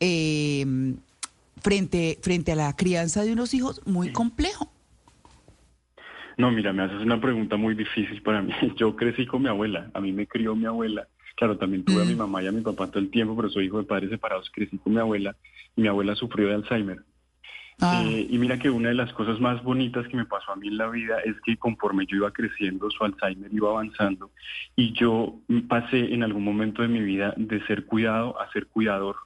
eh, 0.00 0.94
frente, 1.60 2.18
frente 2.22 2.52
a 2.52 2.56
la 2.56 2.74
crianza 2.76 3.22
de 3.22 3.32
unos 3.32 3.52
hijos 3.54 3.82
muy 3.86 4.12
complejo. 4.12 4.70
No, 6.38 6.50
mira, 6.50 6.72
me 6.72 6.82
haces 6.82 7.00
una 7.00 7.20
pregunta 7.20 7.56
muy 7.56 7.74
difícil 7.74 8.22
para 8.22 8.42
mí. 8.42 8.52
Yo 8.76 8.94
crecí 8.94 9.26
con 9.26 9.42
mi 9.42 9.48
abuela, 9.48 9.90
a 9.94 10.00
mí 10.00 10.12
me 10.12 10.26
crió 10.26 10.54
mi 10.54 10.66
abuela. 10.66 11.08
Claro, 11.34 11.58
también 11.58 11.84
tuve 11.84 12.02
a 12.02 12.04
mi 12.06 12.14
mm. 12.14 12.18
mamá 12.18 12.42
y 12.42 12.46
a 12.46 12.52
mi 12.52 12.62
papá 12.62 12.86
todo 12.86 12.98
el 12.98 13.10
tiempo, 13.10 13.36
pero 13.36 13.50
soy 13.50 13.66
hijo 13.66 13.78
de 13.78 13.84
padres 13.84 14.10
separados, 14.10 14.50
crecí 14.50 14.78
con 14.78 14.94
mi 14.94 15.00
abuela 15.00 15.36
y 15.76 15.82
mi 15.82 15.88
abuela 15.88 16.14
sufrió 16.14 16.48
de 16.48 16.54
Alzheimer. 16.54 16.98
Ah. 17.80 18.02
Eh, 18.06 18.26
y 18.30 18.38
mira 18.38 18.58
que 18.58 18.70
una 18.70 18.88
de 18.88 18.94
las 18.94 19.12
cosas 19.12 19.38
más 19.38 19.62
bonitas 19.62 20.08
que 20.08 20.16
me 20.16 20.24
pasó 20.24 20.52
a 20.52 20.56
mí 20.56 20.68
en 20.68 20.78
la 20.78 20.88
vida 20.88 21.18
es 21.20 21.36
que 21.44 21.58
conforme 21.58 22.06
yo 22.06 22.16
iba 22.16 22.32
creciendo, 22.32 22.90
su 22.90 23.04
Alzheimer 23.04 23.52
iba 23.52 23.68
avanzando 23.68 24.30
y 24.74 24.92
yo 24.92 25.40
pasé 25.68 26.14
en 26.14 26.22
algún 26.22 26.44
momento 26.44 26.82
de 26.82 26.88
mi 26.88 27.00
vida 27.00 27.34
de 27.36 27.64
ser 27.66 27.84
cuidado 27.84 28.40
a 28.40 28.50
ser 28.52 28.66
cuidador. 28.66 29.16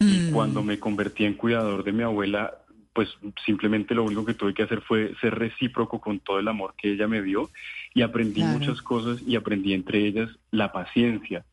Y 0.00 0.30
mm. 0.30 0.32
cuando 0.32 0.62
me 0.62 0.80
convertí 0.80 1.24
en 1.24 1.34
cuidador 1.34 1.84
de 1.84 1.92
mi 1.92 2.02
abuela, 2.02 2.54
pues 2.92 3.08
simplemente 3.46 3.94
lo 3.94 4.04
único 4.04 4.24
que 4.24 4.34
tuve 4.34 4.54
que 4.54 4.64
hacer 4.64 4.80
fue 4.80 5.14
ser 5.20 5.38
recíproco 5.38 6.00
con 6.00 6.18
todo 6.18 6.40
el 6.40 6.48
amor 6.48 6.74
que 6.76 6.92
ella 6.92 7.06
me 7.06 7.22
dio 7.22 7.50
y 7.94 8.02
aprendí 8.02 8.42
muchas 8.42 8.82
cosas 8.82 9.22
y 9.26 9.36
aprendí 9.36 9.74
entre 9.74 10.06
ellas 10.06 10.30
la 10.50 10.72
paciencia. 10.72 11.44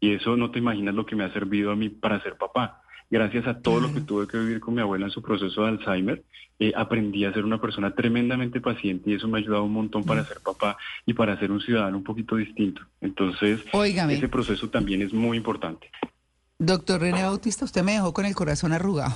Y 0.00 0.12
eso 0.12 0.36
no 0.36 0.50
te 0.50 0.58
imaginas 0.58 0.94
lo 0.94 1.06
que 1.06 1.16
me 1.16 1.24
ha 1.24 1.32
servido 1.32 1.72
a 1.72 1.76
mí 1.76 1.88
para 1.88 2.22
ser 2.22 2.36
papá. 2.36 2.82
Gracias 3.14 3.46
a 3.46 3.60
todo 3.60 3.78
lo 3.78 3.94
que 3.94 4.00
tuve 4.00 4.26
que 4.26 4.36
vivir 4.36 4.58
con 4.58 4.74
mi 4.74 4.80
abuela 4.80 5.06
en 5.06 5.12
su 5.12 5.22
proceso 5.22 5.62
de 5.62 5.68
Alzheimer, 5.68 6.24
eh, 6.58 6.72
aprendí 6.74 7.24
a 7.24 7.32
ser 7.32 7.44
una 7.44 7.60
persona 7.60 7.94
tremendamente 7.94 8.60
paciente 8.60 9.08
y 9.08 9.14
eso 9.14 9.28
me 9.28 9.38
ha 9.38 9.40
ayudado 9.40 9.62
un 9.62 9.72
montón 9.72 10.02
para 10.02 10.24
ser 10.24 10.40
papá 10.40 10.76
y 11.06 11.14
para 11.14 11.38
ser 11.38 11.52
un 11.52 11.60
ciudadano 11.60 11.96
un 11.96 12.02
poquito 12.02 12.34
distinto. 12.34 12.82
Entonces, 13.00 13.60
ese 13.72 14.28
proceso 14.28 14.68
también 14.68 15.00
es 15.00 15.12
muy 15.12 15.36
importante. 15.36 15.92
Doctor 16.58 17.02
René 17.02 17.22
Bautista, 17.22 17.64
usted 17.64 17.84
me 17.84 17.92
dejó 17.92 18.12
con 18.12 18.26
el 18.26 18.34
corazón 18.34 18.72
arrugado. 18.72 19.14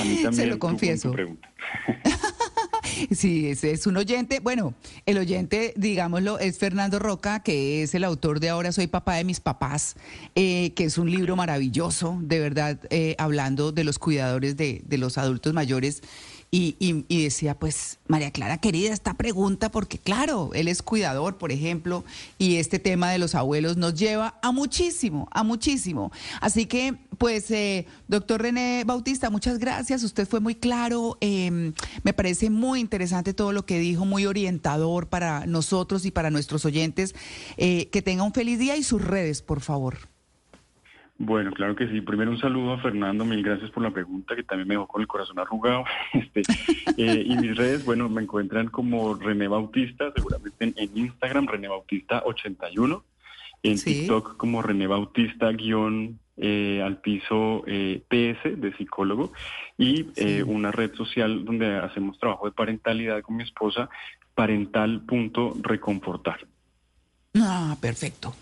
A 0.00 0.04
mí 0.04 0.22
también. 0.22 0.32
Se 0.32 0.46
lo 0.46 0.58
confieso. 0.58 1.12
Sí, 3.10 3.48
ese 3.48 3.72
es 3.72 3.86
un 3.86 3.96
oyente. 3.96 4.40
Bueno, 4.40 4.74
el 5.06 5.18
oyente, 5.18 5.72
digámoslo, 5.76 6.38
es 6.38 6.58
Fernando 6.58 6.98
Roca, 6.98 7.42
que 7.42 7.82
es 7.82 7.94
el 7.94 8.04
autor 8.04 8.40
de 8.40 8.48
Ahora 8.48 8.72
Soy 8.72 8.86
Papá 8.86 9.14
de 9.14 9.24
mis 9.24 9.40
Papás, 9.40 9.96
eh, 10.34 10.72
que 10.74 10.84
es 10.84 10.98
un 10.98 11.10
libro 11.10 11.36
maravilloso, 11.36 12.18
de 12.20 12.40
verdad, 12.40 12.78
eh, 12.90 13.14
hablando 13.18 13.72
de 13.72 13.84
los 13.84 13.98
cuidadores 13.98 14.56
de, 14.56 14.82
de 14.84 14.98
los 14.98 15.18
adultos 15.18 15.52
mayores 15.54 16.02
y, 16.50 16.76
y, 16.80 17.22
decía, 17.24 17.58
pues, 17.58 17.98
María 18.06 18.30
Clara, 18.30 18.56
querida, 18.56 18.94
esta 18.94 19.14
pregunta, 19.14 19.70
porque 19.70 19.98
claro, 19.98 20.50
él 20.54 20.68
es 20.68 20.80
cuidador, 20.80 21.36
por 21.36 21.52
ejemplo, 21.52 22.04
y 22.38 22.56
este 22.56 22.78
tema 22.78 23.10
de 23.10 23.18
los 23.18 23.34
abuelos 23.34 23.76
nos 23.76 23.94
lleva 23.94 24.38
a 24.40 24.50
muchísimo, 24.50 25.28
a 25.30 25.42
muchísimo. 25.42 26.10
Así 26.40 26.64
que, 26.64 26.94
pues, 27.18 27.50
eh, 27.50 27.86
doctor 28.08 28.40
René 28.40 28.84
Bautista, 28.86 29.28
muchas 29.28 29.58
gracias. 29.58 30.02
Usted 30.02 30.26
fue 30.26 30.40
muy 30.40 30.54
claro. 30.54 31.18
Em, 31.20 31.74
me 32.02 32.14
parece 32.14 32.48
muy 32.48 32.80
interesante 32.80 33.34
todo 33.34 33.52
lo 33.52 33.66
que 33.66 33.78
dijo, 33.78 34.06
muy 34.06 34.24
orientador 34.24 35.08
para 35.08 35.44
nosotros 35.44 36.06
y 36.06 36.10
para 36.10 36.30
nuestros 36.30 36.64
oyentes. 36.64 37.14
Eh, 37.58 37.88
que 37.90 38.00
tenga 38.00 38.22
un 38.22 38.32
feliz 38.32 38.58
día 38.58 38.76
y 38.76 38.82
sus 38.82 39.04
redes, 39.04 39.42
por 39.42 39.60
favor. 39.60 40.08
Bueno, 41.20 41.50
claro 41.50 41.74
que 41.74 41.88
sí. 41.88 42.00
Primero 42.00 42.30
un 42.30 42.38
saludo 42.38 42.74
a 42.74 42.78
Fernando, 42.78 43.24
mil 43.24 43.42
gracias 43.42 43.72
por 43.72 43.82
la 43.82 43.90
pregunta, 43.90 44.36
que 44.36 44.44
también 44.44 44.68
me 44.68 44.74
dejó 44.74 44.86
con 44.86 45.02
el 45.02 45.08
corazón 45.08 45.40
arrugado. 45.40 45.84
Este, 46.12 46.42
eh, 46.96 47.24
y 47.26 47.36
mis 47.36 47.56
redes, 47.56 47.84
bueno, 47.84 48.08
me 48.08 48.22
encuentran 48.22 48.68
como 48.68 49.14
René 49.14 49.48
Bautista, 49.48 50.12
seguramente 50.14 50.72
en, 50.76 50.96
Instagram, 50.96 51.48
René 51.48 51.66
Bautista 51.68 52.22
81, 52.24 53.04
en 53.64 53.82
TikTok 53.82 54.36
como 54.36 54.62
René 54.62 54.86
Bautista 54.86 55.50
guion 55.50 56.20
eh, 56.36 56.80
al 56.84 57.00
piso 57.00 57.64
eh, 57.66 58.00
PS 58.08 58.60
de 58.60 58.72
psicólogo 58.76 59.32
y 59.76 60.06
una 60.46 60.70
red 60.70 60.94
social 60.94 61.44
donde 61.44 61.78
hacemos 61.78 62.16
trabajo 62.18 62.46
de 62.46 62.52
parentalidad 62.52 63.22
con 63.22 63.34
mi 63.36 63.42
esposa, 63.42 63.90
parental.reconfortar. 64.34 66.46
Ah, 67.36 67.76
perfecto. 67.80 68.34